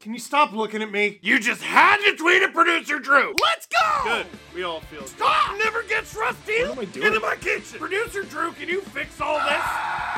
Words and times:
Can 0.00 0.12
you 0.12 0.20
stop 0.20 0.52
looking 0.52 0.80
at 0.80 0.92
me? 0.92 1.18
You 1.22 1.40
just 1.40 1.60
had 1.60 1.96
to 2.04 2.14
tweet 2.16 2.40
at 2.40 2.54
producer 2.54 3.00
Drew. 3.00 3.34
Let's 3.42 3.66
go. 3.66 4.04
Good. 4.04 4.26
We 4.54 4.62
all 4.62 4.78
feel 4.82 5.00
good. 5.00 5.08
Stop. 5.08 5.58
Never 5.58 5.82
gets 5.82 6.14
rusty. 6.14 6.62
What 6.62 6.70
am 6.70 6.78
I 6.78 6.84
doing? 6.84 7.06
Into 7.08 7.18
my 7.18 7.34
kitchen. 7.34 7.80
Producer 7.80 8.22
Drew, 8.22 8.52
can 8.52 8.68
you 8.68 8.80
fix 8.80 9.20
all 9.20 9.40
this? 9.40 9.64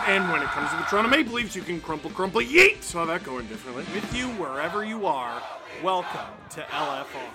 And 0.06 0.30
when 0.30 0.42
it 0.42 0.48
comes 0.48 0.68
to 0.72 0.76
the 0.76 0.82
Toronto 0.82 1.08
Maple 1.08 1.32
Leafs, 1.32 1.56
you 1.56 1.62
can 1.62 1.80
crumple, 1.80 2.10
crumple, 2.10 2.42
yeet. 2.42 2.82
Saw 2.82 3.06
that 3.06 3.24
going 3.24 3.46
differently. 3.46 3.84
With 3.94 4.14
you 4.14 4.28
wherever 4.32 4.84
you 4.84 5.06
are, 5.06 5.42
welcome 5.82 6.28
to 6.50 6.60
LFR. 6.60 7.30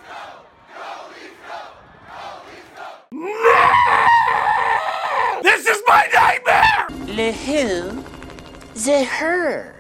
No! 3.12 3.56
This 5.42 5.66
is 5.66 5.82
my 5.88 6.08
nightmare. 6.14 7.16
Le 7.16 7.32
who? 7.32 8.15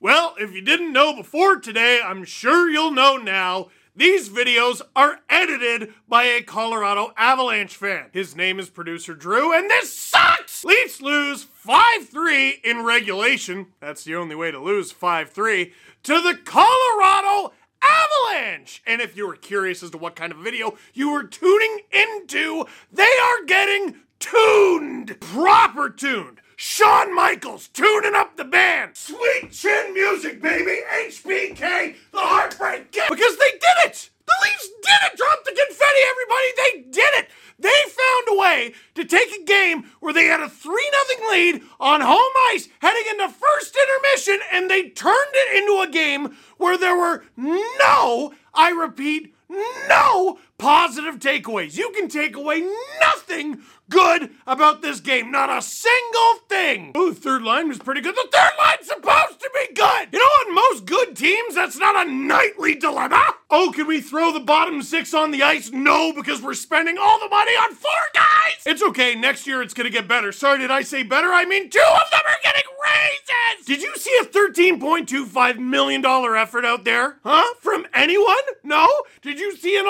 Well, 0.01 0.35
if 0.39 0.53
you 0.53 0.61
didn't 0.61 0.93
know 0.93 1.13
before 1.13 1.57
today, 1.57 1.99
I'm 2.01 2.23
sure 2.23 2.69
you'll 2.69 2.91
know 2.91 3.17
now. 3.17 3.67
These 3.93 4.29
videos 4.29 4.81
are 4.95 5.19
edited 5.29 5.93
by 6.07 6.23
a 6.23 6.41
Colorado 6.41 7.11
Avalanche 7.17 7.75
fan. 7.75 8.05
His 8.13 8.37
name 8.37 8.57
is 8.57 8.69
producer 8.69 9.13
Drew, 9.13 9.53
and 9.53 9.69
this 9.69 9.93
sucks! 9.93 10.63
Leafs 10.63 11.01
lose 11.01 11.43
5 11.43 12.07
3 12.07 12.61
in 12.63 12.85
regulation. 12.85 13.67
That's 13.81 14.05
the 14.05 14.15
only 14.15 14.35
way 14.35 14.51
to 14.51 14.59
lose 14.59 14.93
5 14.93 15.29
3 15.29 15.73
to 16.03 16.21
the 16.21 16.39
Colorado 16.45 17.53
Avalanche! 17.81 18.81
And 18.87 19.01
if 19.01 19.17
you 19.17 19.27
were 19.27 19.35
curious 19.35 19.83
as 19.83 19.91
to 19.91 19.97
what 19.97 20.15
kind 20.15 20.31
of 20.31 20.37
video 20.37 20.77
you 20.93 21.11
were 21.11 21.25
tuning 21.25 21.81
into, 21.91 22.65
they 22.93 23.03
are 23.03 23.45
getting 23.45 23.97
tuned! 24.19 25.19
Proper 25.19 25.89
tuned! 25.89 26.39
Shawn 26.57 27.13
Michaels 27.13 27.67
tuning 27.67 28.15
up 28.15 28.37
the 28.37 28.45
band! 28.45 28.95
Sweet 28.95 29.51
chin 29.51 29.93
music, 29.93 30.41
baby! 30.41 30.77
HBK, 31.05 31.95
the 32.11 32.17
Heartbreak 32.17 32.91
Kid! 32.91 33.09
Because 33.09 33.37
they 33.37 33.51
did 33.51 33.85
it! 33.85 34.09
The 34.25 34.33
Leafs 34.43 34.69
did 34.81 35.11
it! 35.11 35.17
Drop 35.17 35.43
the 35.43 35.51
confetti, 35.51 35.99
everybody! 36.09 36.47
They 36.57 36.91
did 36.91 37.13
it! 37.15 37.29
They 37.59 37.69
found 37.69 38.27
a 38.29 38.39
way 38.39 38.73
to 38.95 39.03
take 39.03 39.31
a 39.33 39.43
game 39.43 39.91
where 39.99 40.13
they 40.13 40.25
had 40.25 40.39
a 40.39 40.49
3 40.49 40.91
0 41.17 41.29
lead 41.29 41.61
on 41.79 41.99
home 42.01 42.33
ice 42.51 42.69
heading 42.79 43.03
into 43.11 43.27
first 43.27 43.75
intermission, 43.75 44.39
and 44.51 44.69
they 44.69 44.89
turned 44.89 45.33
it 45.33 45.57
into 45.57 45.81
a 45.81 45.91
game 45.91 46.37
where 46.57 46.77
there 46.77 46.97
were 46.97 47.25
no, 47.35 48.33
I 48.53 48.69
repeat, 48.69 49.34
no 49.49 50.39
positive 50.57 51.19
takeaways. 51.19 51.77
You 51.77 51.91
can 51.91 52.07
take 52.07 52.35
away 52.35 52.61
nothing 52.99 53.61
good 53.89 54.31
about 54.47 54.81
this 54.81 54.99
game. 54.99 55.31
Not 55.31 55.49
a 55.49 55.61
single 55.61 56.35
thing. 56.49 56.91
Oh, 56.95 57.13
third 57.13 57.43
line 57.43 57.67
was 57.67 57.77
pretty 57.79 58.01
good. 58.01 58.15
The 58.15 58.27
third 58.31 58.51
line's 58.57 58.87
supposed 58.87 59.39
to 59.41 59.49
be 59.53 59.73
good. 59.73 60.09
You 60.11 60.19
know, 60.19 60.25
on 60.25 60.55
most 60.55 60.85
good 60.85 61.15
teams, 61.15 61.55
that's 61.55 61.77
not 61.77 62.07
a 62.07 62.09
nightly 62.09 62.75
dilemma. 62.75 63.23
Oh, 63.49 63.71
can 63.75 63.85
we 63.87 64.01
throw 64.01 64.31
the 64.31 64.39
bottom 64.39 64.81
six 64.81 65.13
on 65.13 65.31
the 65.31 65.43
ice? 65.43 65.71
No, 65.71 66.11
because 66.13 66.41
we're 66.41 66.53
spending 66.55 66.97
all 66.97 67.19
the 67.19 67.29
money 67.29 67.51
on 67.51 67.73
four 67.75 67.91
guys. 68.13 68.61
It's 68.65 68.81
okay. 68.81 69.13
Next 69.15 69.45
year, 69.45 69.61
it's 69.61 69.73
going 69.73 69.85
to 69.85 69.91
get 69.91 70.07
better. 70.07 70.31
Sorry, 70.31 70.57
did 70.59 70.71
I 70.71 70.81
say 70.81 71.03
better? 71.03 71.31
I 71.31 71.45
mean, 71.45 71.69
two 71.69 71.79
of 71.79 72.09
them 72.11 72.21
are 72.25 72.39
getting 72.43 72.63
raises. 72.83 73.44
Did 73.65 73.81
you 73.81 73.95
see 73.97 74.15
a 74.21 74.25
$13.25 74.25 75.57
million 75.57 76.05
effort 76.05 76.65
out 76.65 76.83
there? 76.83 77.17
Huh? 77.23 77.55
From 77.59 77.87
anyone? 77.95 78.35
No? 78.63 78.87
Did 79.23 79.39
you 79.39 79.57
see 79.57 79.75
an 79.75 79.85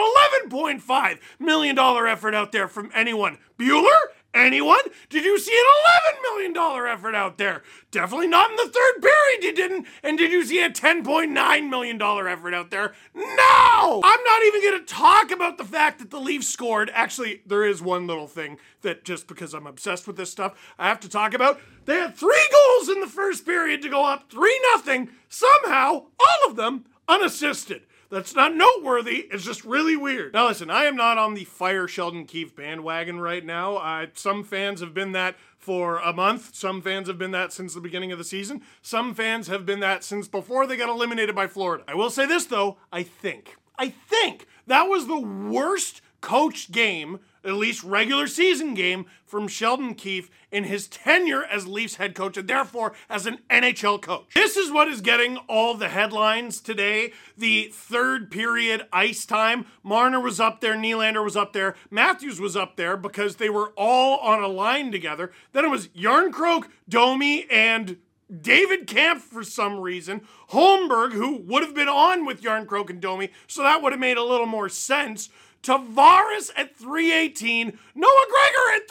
$11.5 0.50 1.20
million 1.40 1.78
effort 1.78 2.34
out 2.34 2.54
there 2.54 2.70
from 2.70 2.90
anyone? 2.94 3.38
Bueller? 3.60 4.00
Anyone? 4.36 4.82
Did 5.10 5.24
you 5.24 5.40
see 5.40 5.58
an 5.58 6.14
$11 6.14 6.54
million 6.54 6.88
effort 6.88 7.16
out 7.16 7.38
there? 7.38 7.64
Definitely 7.90 8.28
not 8.28 8.52
in 8.52 8.58
the 8.58 8.72
third 8.72 9.02
period, 9.02 9.44
you 9.44 9.56
didn't. 9.56 9.88
And 10.04 10.18
did 10.18 10.32
you 10.32 10.44
see 10.46 10.62
a 10.62 10.70
$10.9 10.70 11.70
million 11.70 12.02
effort 12.02 12.54
out 12.54 12.70
there? 12.70 12.94
No! 13.16 14.02
I'm 14.04 14.24
not 14.24 14.44
even 14.44 14.62
to 14.80 14.86
talk 14.86 15.32
about 15.32 15.58
the 15.58 15.64
fact 15.64 16.00
that 16.00 16.10
the 16.10 16.20
Leafs 16.20 16.48
scored. 16.48 16.92
Actually, 16.94 17.42
there 17.46 17.64
is 17.64 17.82
one 17.82 18.08
little 18.08 18.28
thing 18.28 18.58
that 18.82 19.06
just 19.06 19.28
because 19.28 19.54
I'm 19.54 19.68
obsessed 19.68 20.06
with 20.06 20.18
this 20.18 20.32
stuff, 20.32 20.54
I 20.78 20.88
have 20.88 21.00
to 21.02 21.10
talk 21.10 21.34
about. 21.34 21.62
They 21.86 21.96
had 21.96 22.16
three 22.16 22.50
goals 22.52 22.90
in 22.90 23.00
the 23.00 23.08
first 23.08 23.46
period 23.46 23.82
to 23.84 23.90
go 23.90 24.06
up 24.06 24.32
3 24.32 24.60
0. 24.84 25.08
Somehow, 25.30 25.92
all 26.20 26.50
of 26.50 26.56
them 26.56 26.86
unassisted. 27.08 27.84
That's 28.16 28.34
not 28.34 28.56
noteworthy. 28.56 29.28
It's 29.30 29.44
just 29.44 29.66
really 29.66 29.98
weird. 29.98 30.34
Now, 30.34 30.48
listen, 30.48 30.70
I 30.70 30.86
am 30.86 30.96
not 30.96 31.18
on 31.18 31.34
the 31.34 31.44
fire 31.44 31.86
Sheldon 31.86 32.24
Keefe 32.24 32.56
bandwagon 32.56 33.20
right 33.20 33.44
now. 33.44 33.76
Uh, 33.76 34.06
some 34.14 34.42
fans 34.42 34.80
have 34.80 34.94
been 34.94 35.12
that 35.12 35.36
for 35.58 35.98
a 35.98 36.14
month. 36.14 36.56
Some 36.56 36.82
fans 36.82 37.10
have 37.10 37.18
been 37.18 37.32
that 37.32 37.52
since 37.52 37.74
the 37.74 37.82
beginning 37.82 38.14
of 38.14 38.18
the 38.18 38.24
season. 38.24 38.62
Some 38.82 39.14
fans 39.14 39.48
have 39.48 39.66
been 39.66 39.82
that 39.82 40.02
since 40.02 40.30
before 40.30 40.66
they 40.66 40.78
got 40.78 40.88
eliminated 40.88 41.36
by 41.36 41.48
Florida. 41.48 41.84
I 41.90 41.96
will 41.96 42.10
say 42.10 42.26
this, 42.26 42.46
though. 42.46 42.78
I 42.90 43.04
think, 43.04 43.58
I 43.78 43.90
think 43.90 44.48
that 44.66 44.84
was 44.84 45.08
the 45.08 45.20
worst 45.20 46.00
coached 46.22 46.72
game, 46.72 47.20
at 47.46 47.54
least 47.54 47.84
regular 47.84 48.28
season 48.28 48.74
game, 48.74 49.06
from 49.26 49.48
Sheldon 49.48 49.96
Keefe 49.96 50.30
in 50.52 50.66
his 50.66 50.88
tenure 50.88 51.44
as 51.44 51.68
Leafs 51.68 51.96
head 51.96 52.16
coach 52.16 52.38
and 52.38 52.48
therefore 52.48 52.94
as 53.10 53.26
an 53.26 53.40
NHL 53.50 54.02
coach. 54.02 54.34
This 54.34 54.56
is 54.56 54.72
what 54.72 54.88
is 54.88 55.02
getting 55.02 55.38
all 55.50 55.74
the 55.74 55.90
headlines 55.90 56.62
today. 56.62 57.12
The 57.38 57.70
third 57.74 58.32
period 58.32 58.88
ice 58.94 59.26
time. 59.26 59.66
Marner 59.84 60.20
was 60.20 60.40
up 60.40 60.62
there, 60.62 60.76
Nylander 60.76 61.24
was 61.24 61.36
up 61.36 61.54
there, 61.54 61.76
Matthews 61.90 62.40
was 62.40 62.56
up 62.56 62.78
there 62.78 62.96
because 62.96 63.36
they 63.36 63.50
were 63.50 63.74
all 63.76 64.20
on 64.20 64.42
a 64.42 64.48
line 64.48 64.92
together. 64.92 65.32
Then 65.52 65.66
it 65.66 65.70
was 65.70 65.90
Jarnkrok, 65.90 66.70
Domi, 66.88 67.46
and 67.52 67.98
David 68.42 68.88
Kampf 68.88 69.24
for 69.24 69.44
some 69.44 69.80
reason, 69.80 70.22
Holmberg, 70.50 71.14
who 71.14 71.38
would 71.38 71.62
have 71.62 71.76
been 71.76 71.90
on 71.90 72.26
with 72.26 72.42
Jarnkrok 72.42 72.90
and 72.90 73.00
Domi, 73.00 73.30
so 73.46 73.62
that 73.62 73.84
would 73.84 73.94
have 73.94 74.00
made 74.00 74.18
a 74.18 74.24
little 74.24 74.48
more 74.48 74.68
sense. 74.68 75.30
Tavares 75.66 76.52
at 76.56 76.76
318, 76.76 77.78
Noah 77.96 78.26
Gregor 78.30 78.76
at 78.76 78.88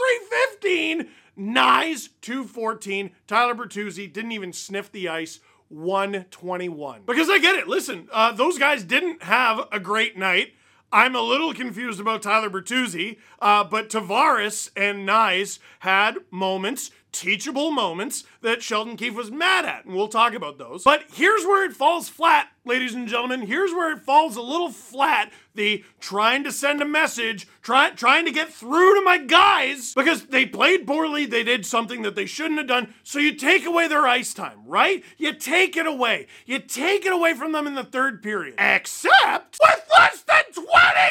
315, 0.60 1.08
Knies 1.38 2.08
214, 2.20 3.12
Tyler 3.28 3.54
Bertuzzi 3.54 4.12
didn't 4.12 4.32
even 4.32 4.52
sniff 4.52 4.90
the 4.90 5.08
ice. 5.08 5.40
121. 5.68 7.02
Because 7.06 7.28
I 7.30 7.38
get 7.38 7.56
it. 7.56 7.66
Listen, 7.66 8.06
uh, 8.12 8.32
those 8.32 8.58
guys 8.58 8.84
didn't 8.84 9.22
have 9.24 9.66
a 9.72 9.80
great 9.80 10.16
night. 10.16 10.52
I'm 10.92 11.16
a 11.16 11.20
little 11.20 11.52
confused 11.52 11.98
about 11.98 12.22
Tyler 12.22 12.50
Bertuzzi, 12.50 13.18
uh, 13.40 13.64
but 13.64 13.88
Tavares 13.88 14.70
and 14.76 15.08
Knies 15.08 15.58
had 15.80 16.18
moments, 16.30 16.92
teachable 17.14 17.70
moments, 17.70 18.24
that 18.42 18.62
Sheldon 18.62 18.96
Keefe 18.96 19.14
was 19.14 19.30
mad 19.30 19.64
at, 19.64 19.84
and 19.84 19.94
we'll 19.94 20.08
talk 20.08 20.34
about 20.34 20.58
those. 20.58 20.82
But 20.82 21.04
here's 21.12 21.44
where 21.44 21.64
it 21.64 21.72
falls 21.72 22.08
flat, 22.08 22.48
ladies 22.64 22.94
and 22.94 23.08
gentlemen. 23.08 23.42
Here's 23.42 23.72
where 23.72 23.92
it 23.92 24.00
falls 24.00 24.36
a 24.36 24.42
little 24.42 24.70
flat. 24.70 25.32
The 25.54 25.84
trying 26.00 26.42
to 26.44 26.52
send 26.52 26.82
a 26.82 26.84
message, 26.84 27.46
try, 27.62 27.90
trying 27.90 28.24
to 28.24 28.32
get 28.32 28.52
through 28.52 28.96
to 28.96 29.04
my 29.04 29.18
guys, 29.18 29.94
because 29.94 30.26
they 30.26 30.44
played 30.44 30.86
poorly, 30.86 31.24
they 31.24 31.44
did 31.44 31.64
something 31.64 32.02
that 32.02 32.16
they 32.16 32.26
shouldn't 32.26 32.58
have 32.58 32.66
done. 32.66 32.92
So 33.04 33.20
you 33.20 33.34
take 33.34 33.64
away 33.64 33.86
their 33.86 34.06
ice 34.06 34.34
time, 34.34 34.66
right? 34.66 35.04
You 35.16 35.32
take 35.32 35.76
it 35.76 35.86
away. 35.86 36.26
You 36.44 36.58
take 36.58 37.06
it 37.06 37.12
away 37.12 37.34
from 37.34 37.52
them 37.52 37.68
in 37.68 37.76
the 37.76 37.84
third 37.84 38.22
period. 38.22 38.56
Except 38.58 39.58
with 39.62 39.88
less 39.96 40.22
than 40.22 40.42
20 40.52 40.66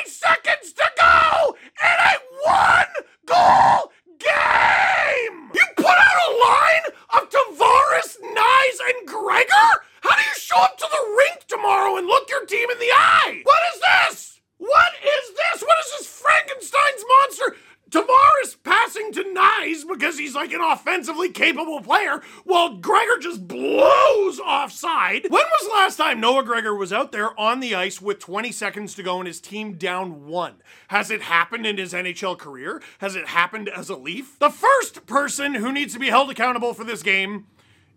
seconds 0.07 0.73
to 0.73 0.83
go 0.99 1.55
in 1.81 1.99
a 1.99 2.19
one 2.45 3.05
goal 3.25 3.91
game! 4.23 5.51
You 5.53 5.65
put 5.75 5.85
out 5.85 6.19
a 6.27 6.31
line 6.47 6.85
of 7.15 7.29
Tavares, 7.29 8.17
Knies, 8.23 8.77
and 8.89 9.07
Gregor? 9.07 9.69
How 10.01 10.15
do 10.15 10.23
you 10.23 10.35
show 10.35 10.61
up 10.61 10.77
to 10.77 10.87
the 10.89 11.15
rink 11.17 11.45
tomorrow 11.47 11.97
and 11.97 12.07
look 12.07 12.29
your 12.29 12.45
team 12.45 12.69
in 12.69 12.79
the 12.79 12.91
eye? 12.91 13.41
What 13.43 13.61
is 13.73 13.81
this? 13.81 14.39
What 14.57 14.93
is 15.03 15.35
this? 15.35 15.61
What 15.61 15.77
is 15.85 15.91
this 15.99 16.07
Frankenstein's 16.07 17.05
monster? 17.19 17.55
Tavares 17.89 18.57
passing 18.63 19.11
to 19.13 19.23
Knies 19.23 19.87
because 19.87 20.17
he's 20.33 20.35
like 20.35 20.53
an 20.53 20.61
offensively 20.61 21.29
capable 21.29 21.81
player, 21.81 22.21
while 22.43 22.77
Gregor 22.77 23.19
just 23.19 23.47
blows 23.47 24.39
offside. 24.39 25.23
When 25.29 25.31
was 25.31 25.67
the 25.67 25.73
last 25.75 25.95
time 25.97 26.19
Noah 26.19 26.43
Gregor 26.43 26.73
was 26.75 26.91
out 26.91 27.11
there 27.11 27.39
on 27.39 27.59
the 27.59 27.75
ice 27.75 28.01
with 28.01 28.19
20 28.19 28.51
seconds 28.51 28.95
to 28.95 29.03
go 29.03 29.19
and 29.19 29.27
his 29.27 29.39
team 29.39 29.73
down 29.73 30.25
one? 30.25 30.55
Has 30.87 31.11
it 31.11 31.23
happened 31.23 31.65
in 31.65 31.77
his 31.77 31.93
NHL 31.93 32.37
career? 32.37 32.81
Has 32.99 33.15
it 33.15 33.27
happened 33.27 33.69
as 33.69 33.89
a 33.89 33.95
Leaf? 33.95 34.39
The 34.39 34.49
first 34.49 35.05
person 35.05 35.55
who 35.55 35.71
needs 35.71 35.93
to 35.93 35.99
be 35.99 36.09
held 36.09 36.31
accountable 36.31 36.73
for 36.73 36.83
this 36.83 37.03
game 37.03 37.45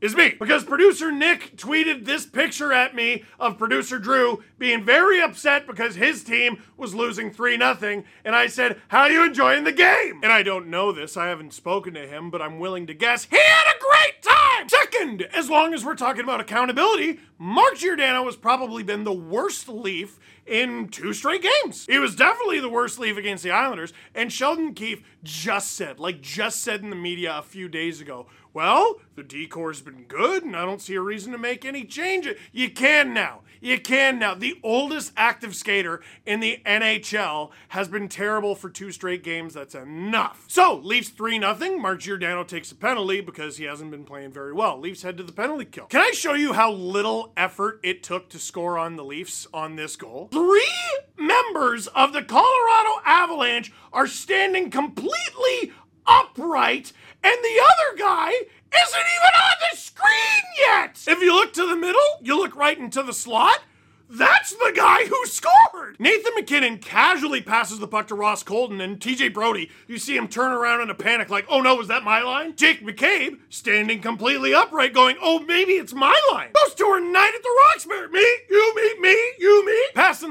is 0.01 0.15
me. 0.15 0.35
Because 0.39 0.65
producer 0.65 1.11
Nick 1.11 1.57
tweeted 1.57 2.05
this 2.05 2.27
picture 2.27 2.73
at 2.73 2.95
me 2.95 3.25
of 3.39 3.59
producer 3.59 3.99
Drew 3.99 4.43
being 4.59 4.85
very 4.85 5.21
upset 5.23 5.67
because 5.67 5.95
his 5.95 6.23
team 6.23 6.63
was 6.77 6.95
losing 6.95 7.31
3 7.31 7.57
0. 7.57 8.05
And 8.25 8.37
I 8.37 8.47
said, 8.47 8.81
How 8.89 9.03
are 9.03 9.11
you 9.11 9.25
enjoying 9.25 9.65
the 9.65 9.73
game? 9.73 10.21
And 10.23 10.33
I 10.33 10.43
don't 10.43 10.69
know 10.69 10.93
this, 10.93 11.17
I 11.17 11.29
haven't 11.29 11.55
spoken 11.55 11.95
to 11.95 12.07
him, 12.07 12.31
but 12.31 12.43
I'm 12.43 12.59
willing 12.59 12.87
to 12.87 12.95
guess 12.95 13.25
he 13.25 13.37
had 13.37 13.75
a 13.75 13.81
great 13.81 14.23
time! 14.23 14.69
Second, 14.69 15.23
as 15.35 15.49
long 15.49 15.75
as 15.75 15.85
we're 15.85 15.95
talking 15.95 16.25
about 16.25 16.41
accountability, 16.41 17.21
Mark 17.39 17.77
Giordano 17.77 18.25
has 18.25 18.37
probably 18.37 18.83
been 18.83 19.05
the 19.05 19.13
worst 19.13 19.69
Leaf 19.69 20.19
in 20.47 20.89
two 20.89 21.13
straight 21.13 21.43
games. 21.43 21.87
He 21.87 21.99
was 21.99 22.15
definitely 22.15 22.61
the 22.61 22.69
worst 22.69 22.99
Leaf 22.99 23.17
against 23.17 23.43
the 23.43 23.51
Islanders. 23.51 23.93
And 24.15 24.33
Sheldon 24.33 24.75
Keefe 24.75 25.03
just 25.23 25.73
said, 25.73 25.99
like 25.99 26.21
just 26.21 26.63
said 26.63 26.83
in 26.83 26.91
the 26.91 26.97
media 26.97 27.37
a 27.37 27.43
few 27.43 27.69
days 27.69 28.01
ago, 28.01 28.27
Well, 28.57 29.03
the 29.17 29.23
decor's 29.23 29.83
been 29.83 30.05
good, 30.05 30.43
and 30.43 30.57
I 30.57 30.65
don't 30.65 30.81
see 30.81 30.95
a 30.95 31.01
reason 31.03 31.31
to 31.33 31.37
make 31.37 31.67
any 31.67 31.85
changes. 31.85 32.39
You 32.53 32.71
can 32.71 33.13
now. 33.13 33.43
You 33.61 33.79
can 33.79 34.19
now. 34.19 34.33
The 34.33 34.59
oldest 34.63 35.13
active 35.15 35.55
skater 35.55 36.01
in 36.25 36.41
the 36.41 36.63
NHL 36.65 37.51
has 37.69 37.87
been 37.87 38.09
terrible 38.09 38.55
for 38.55 38.71
two 38.71 38.93
straight 38.93 39.23
games. 39.23 39.53
That's 39.53 39.75
enough. 39.75 40.47
So, 40.49 40.75
Leafs 40.83 41.11
3 41.11 41.39
0. 41.39 41.77
Mark 41.79 42.01
Giordano 42.01 42.45
takes 42.45 42.73
a 42.73 42.77
penalty 42.77 43.21
because 43.21 43.59
he 43.59 43.65
hasn't 43.65 43.91
been 43.91 44.05
playing 44.05 44.33
very 44.33 44.55
well. 44.55 44.81
Leafs 44.81 45.03
head 45.03 45.19
to 45.19 45.23
the 45.23 45.33
penalty 45.33 45.67
kill. 45.67 45.85
Can 45.85 46.01
I 46.01 46.13
show 46.13 46.33
you 46.33 46.55
how 46.55 46.73
little 46.73 47.35
effort 47.37 47.79
it 47.83 48.03
took 48.03 48.31
to 48.31 48.39
score 48.39 48.79
on 48.79 48.97
the 48.97 49.05
Leafs 49.05 49.47
on 49.53 49.77
this 49.77 49.97
goal? 49.97 50.31
Three 50.33 50.99
members 51.19 51.89
of 51.89 52.15
the 52.15 52.23
Colorado 52.23 53.03
Avalanche 53.05 53.71
are 53.93 54.07
standing 54.07 54.71
completely 54.71 55.73
upright, 56.07 56.93
and 57.27 57.45
the 57.45 57.61
other 57.61 57.99
guy 57.99 58.31
isn't 58.31 59.07
even 59.17 59.35
on 59.35 59.57
the 59.71 59.77
screen 59.77 60.43
yet! 60.59 61.03
If 61.09 61.21
you 61.21 61.35
look 61.35 61.53
to 61.55 61.69
the 61.69 61.77
middle, 61.77 62.01
you 62.23 62.39
look 62.39 62.55
right 62.55 62.79
into 62.79 63.03
the 63.03 63.13
slot. 63.13 63.61
That's 64.09 64.53
the 64.53 64.73
guy 64.77 65.07
who 65.07 65.27
scored! 65.27 65.97
Nathan 65.99 66.33
MacKinnon 66.37 66.79
casually 66.79 67.43
passes 67.43 67.81
the 67.81 67.89
puck 67.89 68.07
to 68.09 68.15
Ross 68.15 68.45
Colton 68.45 68.81
and 68.81 69.01
TJ 69.01 69.35
Brodie. 69.35 69.71
You 69.89 69.99
see 69.99 70.17
him 70.17 70.29
turn 70.29 70.53
around 70.53 70.83
in 70.83 70.91
a 70.91 70.95
panic, 70.95 71.29
like, 71.29 71.47
oh 71.49 71.61
no, 71.61 71.75
was 71.75 71.89
that 71.89 72.05
my 72.05 72.23
line? 72.23 72.55
Jake 72.55 72.87
McCabe 72.87 73.41
standing 73.49 74.01
completely 74.01 74.55
upright, 74.55 74.95
going, 74.95 75.17
oh, 75.21 75.41
maybe 75.41 75.73
it's 75.73 75.93
my 75.93 76.17
line. 76.33 76.51
Those 76.55 76.75
two 76.75 76.87
are 76.87 77.01
night 77.01 77.33
at 77.35 77.43
the 77.43 77.63
Roxbury. 77.67 78.09
Me, 78.11 78.37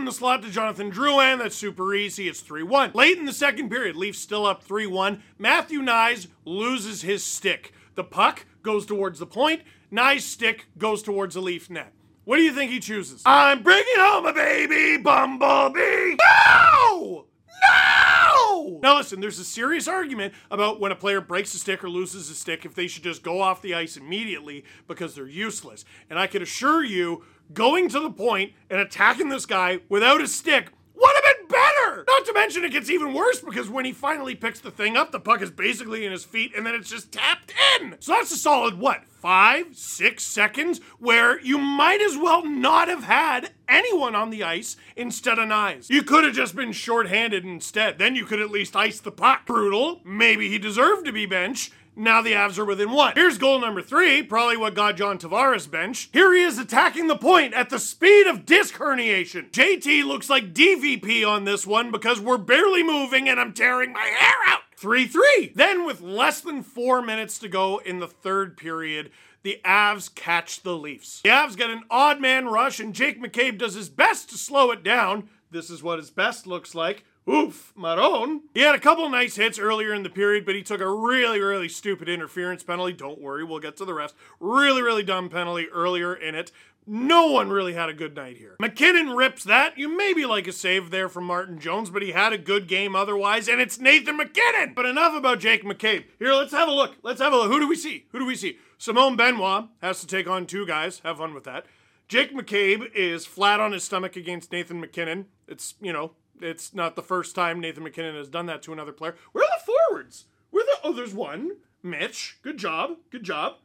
The 0.06 0.12
slot 0.12 0.44
to 0.44 0.52
Jonathan 0.52 0.92
Drouin. 0.92 1.40
That's 1.40 1.56
super 1.56 1.96
easy. 1.96 2.28
It's 2.28 2.42
3 2.42 2.62
1. 2.62 2.92
Late 2.94 3.18
in 3.18 3.25
the 3.25 3.34
second 3.34 3.69
period, 3.69 3.96
Leafs 3.96 4.19
still 4.19 4.46
up 4.46 4.62
3 4.62 4.86
1. 4.86 5.24
Matthew 5.40 5.81
Knies 5.81 6.28
loses 6.46 7.02
his 7.02 7.24
stick. 7.24 7.74
The 7.96 8.04
puck 8.04 8.46
goes 8.62 8.86
towards 8.86 9.18
the 9.18 9.25
point. 9.25 9.63
Knies' 9.92 10.22
stick 10.22 10.68
goes 10.78 11.02
towards 11.02 11.34
the 11.34 11.42
Leaf 11.42 11.72
net. 11.72 11.92
What 12.24 12.38
do 12.38 12.44
you 12.44 12.54
think 12.54 12.69
he 12.69 12.80
chooses? 12.80 13.24
I'm 13.25 13.63
bringing 13.63 13.86
home 13.98 14.28
a 14.28 14.34
baby 14.34 15.02
bumblebee. 15.02 16.18
No! 16.22 17.25
No! 17.68 18.80
Now 18.81 18.98
listen, 18.98 19.22
there's 19.22 19.40
a 19.40 19.46
serious 19.46 19.88
argument 19.88 20.34
about 20.51 20.80
when 20.80 20.92
a 20.92 20.96
player 20.96 21.22
breaks 21.22 21.54
a 21.56 21.58
stick 21.58 21.84
or 21.84 21.90
loses 21.90 22.30
a 22.30 22.36
stick 22.36 22.66
if 22.66 22.75
they 22.75 22.88
should 22.88 23.04
just 23.04 23.24
go 23.24 23.42
off 23.42 23.62
the 23.62 23.74
ice 23.74 23.98
immediately 23.98 24.66
because 24.88 25.16
they're 25.16 25.28
useless. 25.28 25.86
And 26.10 26.19
I 26.19 26.28
can 26.28 26.42
assure 26.42 26.84
you, 26.84 27.24
going 27.53 27.89
to 27.89 28.00
the 28.00 28.12
point 28.12 28.53
and 28.69 28.80
attacking 28.80 29.30
this 29.30 29.45
guy 29.45 29.80
without 29.89 30.21
a 30.21 30.27
stick 30.27 30.71
would 30.95 31.12
have 31.15 31.38
been 31.38 31.47
better! 31.47 32.06
Not 32.07 32.25
to 32.25 32.33
mention 32.33 32.63
it 32.63 32.71
gets 32.71 32.89
even 32.89 33.13
worse 33.13 33.42
because 33.42 33.69
when 33.69 33.86
he 33.86 33.92
finally 33.92 34.36
picks 34.36 34.59
the 34.59 34.71
thing 34.71 34.95
up, 34.95 35.12
the 35.12 35.19
puck 35.19 35.42
is 35.42 35.51
basically 35.51 36.06
in 36.06 36.12
his 36.12 36.24
feet 36.24 36.53
and 36.56 36.65
then 36.65 36.75
it's 36.75 36.89
just 36.89 37.12
tapped 37.12 37.53
in! 37.80 37.95
So 38.00 38.13
that's 38.13 38.31
a 38.31 38.38
solid, 38.38 38.80
what, 38.80 39.03
five, 39.07 39.75
six 39.75 40.24
seconds 40.24 40.80
where 41.00 41.39
you 41.42 41.57
might 41.57 42.01
as 42.01 42.18
well 42.18 42.45
not 42.45 42.88
have 42.88 43.03
had 43.03 43.51
anyone 43.68 44.15
on 44.15 44.30
the 44.30 44.44
ice 44.44 44.77
instead 44.95 45.39
of 45.39 45.50
Knies. 45.50 45.89
You 45.89 46.03
could 46.03 46.24
have 46.24 46.33
just 46.33 46.56
been 46.56 46.71
shorthanded 46.71 47.44
instead. 47.44 47.98
Then 47.98 48.15
you 48.15 48.25
could 48.25 48.39
at 48.39 48.51
least 48.51 48.75
ice 48.75 49.00
the 49.00 49.12
puck. 49.12 49.45
Brutal. 49.45 50.01
Maybe 50.06 50.50
he 50.50 50.59
deserved 50.59 51.06
to 51.06 51.12
be 51.12 51.25
benched. 51.25 51.74
Now 51.97 52.21
the 52.21 52.33
Avs 52.33 52.57
are 52.57 52.65
within 52.65 52.92
one. 52.92 53.13
Here's 53.15 53.38
goal 53.38 53.59
number 53.59 53.81
three, 53.81 54.21
probably 54.21 54.57
what 54.57 54.75
got 54.75 54.97
John 54.97 55.18
Tavares 55.18 55.69
benched. 55.69 56.09
Here 56.12 56.33
he 56.33 56.42
is 56.42 56.59
attacking 56.59 57.07
the 57.07 57.15
point 57.15 57.53
at 57.53 57.69
the 57.69 57.80
speed 57.80 58.27
of 58.27 58.45
disc 58.45 58.75
herniation. 58.75 59.50
JT 59.51 60.03
looks 60.03 60.30
like 60.30 60.53
DVP 60.53 61.25
on 61.25 61.45
this 61.45 61.65
one 61.65 61.92
because 61.92 62.19
we're 62.19 62.38
barely 62.38 62.83
moving 62.83 63.30
and 63.30 63.39
I'm 63.39 63.53
tearing 63.53 63.94
my 63.94 64.01
hair 64.01 64.36
out. 64.47 64.62
3 64.75 65.07
3. 65.07 65.53
Then, 65.56 65.86
with 65.86 66.01
less 66.01 66.42
than 66.42 66.62
four 66.62 67.01
minutes 67.01 67.39
to 67.39 67.47
go 67.47 67.77
in 67.77 68.00
the 68.00 68.07
third 68.07 68.57
period, 68.57 69.09
the 69.44 69.62
Avs 69.63 70.13
catch 70.13 70.63
the 70.63 70.75
Leafs. 70.75 71.21
The 71.21 71.30
Avs 71.30 71.56
get 71.56 71.69
an 71.69 71.83
odd 71.89 72.19
man 72.19 72.48
rush, 72.48 72.81
and 72.81 72.94
Jake 72.94 73.24
McCabe 73.24 73.57
does 73.57 73.75
his 73.75 73.89
best 73.89 74.30
to 74.31 74.38
slow 74.38 74.71
it 74.71 74.83
down. 74.83 75.30
This 75.50 75.69
is 75.69 75.81
what 75.81 76.00
his 76.00 76.12
best 76.12 76.45
looks 76.45 76.75
like. 76.75 77.06
Oof, 77.27 77.74
Maron. 77.75 78.42
He 78.54 78.62
had 78.62 78.75
a 78.75 78.80
couple 78.80 79.10
nice 79.10 79.36
hits 79.36 79.57
earlier 79.57 79.94
in 79.94 80.04
the 80.04 80.10
period, 80.10 80.45
but 80.45 80.54
he 80.54 80.62
took 80.62 80.80
a 80.80 80.89
really, 80.89 81.39
really 81.39 81.68
stupid 81.68 82.07
interference 82.07 82.63
penalty. 82.63 82.94
Don't 82.94 83.19
worry, 83.19 83.44
we'll 83.44 83.60
get 83.60 83.77
to 83.77 83.86
the 83.86 83.95
rest. 83.95 84.16
Really, 84.39 84.83
really 84.83 85.01
dumb 85.01 85.30
penalty 85.30 85.68
earlier 85.69 86.13
in 86.13 86.36
it. 86.36 86.51
No 86.88 87.31
one 87.31 87.50
really 87.50 87.74
had 87.74 87.89
a 87.89 87.95
good 87.95 88.16
night 88.16 88.38
here. 88.38 88.56
MacKinnon 88.60 89.10
rips 89.16 89.44
that. 89.44 89.75
You 89.75 89.89
maybe 89.89 90.24
like 90.24 90.45
a 90.45 90.51
save 90.51 90.92
there 90.92 91.10
from 91.10 91.24
Martin 91.24 91.60
Jones, 91.60 91.89
but 91.89 92.04
he 92.04 92.12
had 92.12 92.31
a 92.31 92.38
good 92.38 92.68
game 92.68 92.95
otherwise, 92.95 93.48
and 93.48 93.60
it's 93.60 93.80
Nathan 93.80 94.18
MacKinnon! 94.18 94.74
But 94.75 94.86
enough 94.86 95.16
about 95.16 95.39
Jake 95.39 95.63
McCabe. 95.63 96.04
Here, 96.19 96.33
let's 96.33 96.54
have 96.54 96.68
a 96.68 96.74
look. 96.74 96.95
Let's 97.01 97.22
have 97.22 97.33
a 97.33 97.38
look. 97.38 97.51
Who 97.51 97.60
do 97.60 97.68
we 97.68 97.75
see? 97.75 98.06
Who 98.12 98.19
do 98.19 98.25
we 98.27 98.36
see? 98.36 98.60
Simon 98.77 99.16
Benoit 99.16 99.66
has 99.81 100.00
to 100.01 100.07
take 100.07 100.30
on 100.30 100.45
two 100.45 100.68
guys. 100.68 101.00
Have 101.00 101.18
fun 101.18 101.33
with 101.33 101.45
that. 101.45 101.66
Jake 102.07 102.36
McCabe 102.36 102.94
is 102.94 103.25
flat 103.25 103.60
on 103.60 103.72
his 103.72 103.83
stomach 103.83 104.16
against 104.16 104.51
Nathan 104.51 104.80
MacKinnon. 104.80 105.25
It's, 105.48 105.74
you 105.81 105.92
know, 105.92 106.12
it's 106.42 106.74
not 106.74 106.96
the 106.96 107.02
first 107.02 107.36
time 107.36 107.60
Nathan 107.60 107.84
MacKinnon 107.84 108.16
has 108.16 108.30
done 108.30 108.46
that 108.48 108.62
to 108.64 108.74
another 108.74 108.92
player. 108.92 109.16
Where 109.32 109.44
are 109.44 109.60
the 109.60 109.72
forwards? 109.90 110.26
Where 110.52 110.64
the 110.64 110.78
oh, 110.84 110.94
there's 110.94 111.14
one. 111.14 111.58
Mitch. 111.84 112.38
Good 112.42 112.58
job. 112.58 112.98
Good 113.12 113.24
job. 113.24 113.56